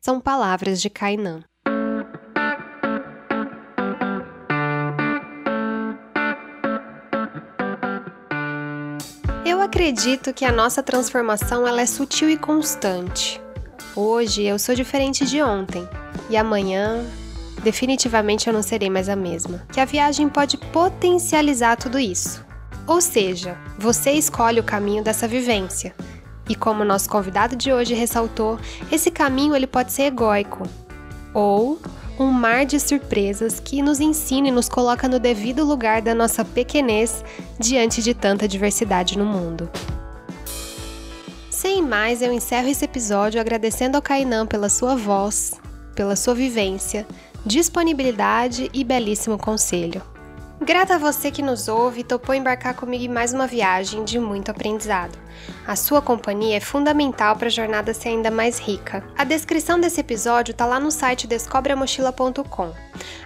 São 0.00 0.20
palavras 0.20 0.82
de 0.82 0.90
Kainan. 0.90 1.44
Acredito 9.80 10.34
que 10.34 10.44
a 10.44 10.52
nossa 10.52 10.82
transformação 10.82 11.66
ela 11.66 11.80
é 11.80 11.86
sutil 11.86 12.28
e 12.28 12.36
constante. 12.36 13.40
Hoje 13.96 14.42
eu 14.42 14.58
sou 14.58 14.74
diferente 14.74 15.24
de 15.24 15.42
ontem 15.42 15.88
e 16.28 16.36
amanhã 16.36 17.02
definitivamente 17.62 18.46
eu 18.46 18.52
não 18.52 18.62
serei 18.62 18.90
mais 18.90 19.08
a 19.08 19.16
mesma. 19.16 19.62
Que 19.72 19.80
a 19.80 19.86
viagem 19.86 20.28
pode 20.28 20.58
potencializar 20.58 21.76
tudo 21.76 21.98
isso. 21.98 22.44
Ou 22.86 23.00
seja, 23.00 23.56
você 23.78 24.10
escolhe 24.10 24.60
o 24.60 24.64
caminho 24.64 25.02
dessa 25.02 25.26
vivência. 25.26 25.94
E 26.46 26.54
como 26.54 26.84
nosso 26.84 27.08
convidado 27.08 27.56
de 27.56 27.72
hoje 27.72 27.94
ressaltou, 27.94 28.58
esse 28.92 29.10
caminho 29.10 29.56
ele 29.56 29.66
pode 29.66 29.92
ser 29.94 30.02
egóico 30.02 30.62
ou 31.32 31.80
um 32.20 32.30
mar 32.30 32.66
de 32.66 32.78
surpresas 32.78 33.58
que 33.58 33.80
nos 33.80 33.98
ensina 33.98 34.48
e 34.48 34.50
nos 34.50 34.68
coloca 34.68 35.08
no 35.08 35.18
devido 35.18 35.64
lugar 35.64 36.02
da 36.02 36.14
nossa 36.14 36.44
pequenez 36.44 37.24
diante 37.58 38.02
de 38.02 38.12
tanta 38.12 38.46
diversidade 38.46 39.16
no 39.16 39.24
mundo. 39.24 39.70
Sem 41.48 41.80
mais, 41.80 42.20
eu 42.20 42.30
encerro 42.30 42.68
esse 42.68 42.84
episódio 42.84 43.40
agradecendo 43.40 43.96
ao 43.96 44.02
Kainan 44.02 44.46
pela 44.46 44.68
sua 44.68 44.94
voz, 44.94 45.54
pela 45.94 46.14
sua 46.14 46.34
vivência, 46.34 47.06
disponibilidade 47.44 48.68
e 48.74 48.84
belíssimo 48.84 49.38
conselho. 49.38 50.02
Grata 50.60 50.96
a 50.96 50.98
você 50.98 51.30
que 51.30 51.40
nos 51.40 51.68
ouve 51.68 52.00
e 52.00 52.04
topou 52.04 52.34
embarcar 52.34 52.74
comigo 52.74 53.02
em 53.02 53.08
mais 53.08 53.32
uma 53.32 53.46
viagem 53.46 54.04
de 54.04 54.18
muito 54.18 54.50
aprendizado. 54.50 55.18
A 55.66 55.76
sua 55.76 56.02
companhia 56.02 56.56
é 56.56 56.60
fundamental 56.60 57.36
para 57.36 57.46
a 57.46 57.50
jornada 57.50 57.94
ser 57.94 58.10
ainda 58.10 58.30
mais 58.30 58.58
rica. 58.58 59.04
A 59.16 59.24
descrição 59.24 59.80
desse 59.80 60.00
episódio 60.00 60.52
está 60.52 60.66
lá 60.66 60.80
no 60.80 60.90
site 60.90 61.26
descobreamochila.com. 61.26 62.72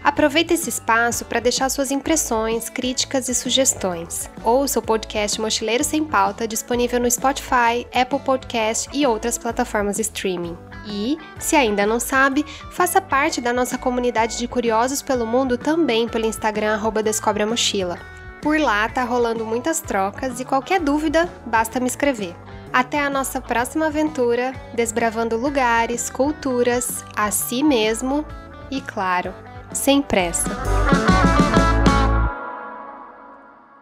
Aproveita 0.03 0.55
esse 0.55 0.69
espaço 0.69 1.25
para 1.25 1.40
deixar 1.40 1.69
suas 1.71 1.90
impressões, 1.90 2.69
críticas 2.69 3.29
e 3.29 3.35
sugestões. 3.35 4.31
Ouça 4.45 4.79
o 4.79 4.83
podcast 4.83 5.40
Mochileiro 5.40 5.83
Sem 5.83 6.05
Pauta 6.05 6.47
disponível 6.47 7.01
no 7.01 7.11
Spotify, 7.11 7.87
Apple 7.93 8.21
Podcast 8.21 8.88
e 8.93 9.07
outras 9.07 9.38
plataformas 9.38 9.99
streaming. 9.99 10.57
E, 10.87 11.17
se 11.38 11.57
ainda 11.57 11.87
não 11.87 11.99
sabe, 11.99 12.45
faça 12.71 13.01
parte 13.01 13.40
da 13.40 13.53
nossa 13.53 13.79
comunidade 13.79 14.38
de 14.38 14.47
curiosos 14.47 15.01
pelo 15.01 15.27
mundo 15.27 15.57
também 15.57 16.09
pelo 16.09 16.27
Instagram 16.27 16.79
Descobre 17.03 17.43
a 17.43 17.47
Mochila. 17.47 18.13
Por 18.45 18.61
lá 18.61 18.87
tá 18.91 19.03
rolando 19.05 19.43
muitas 19.43 19.81
trocas 19.81 20.39
e 20.39 20.45
qualquer 20.45 20.79
dúvida, 20.79 21.27
basta 21.47 21.81
me 21.81 21.87
escrever. 21.87 22.37
Até 22.71 23.01
a 23.01 23.09
nossa 23.09 23.41
próxima 23.41 23.87
aventura, 23.87 24.53
desbravando 24.75 25.39
lugares, 25.39 26.11
culturas, 26.11 27.03
a 27.17 27.31
si 27.31 27.63
mesmo 27.63 28.23
e, 28.71 28.83
claro, 28.83 29.33
sem 29.73 30.03
pressa. 30.03 30.51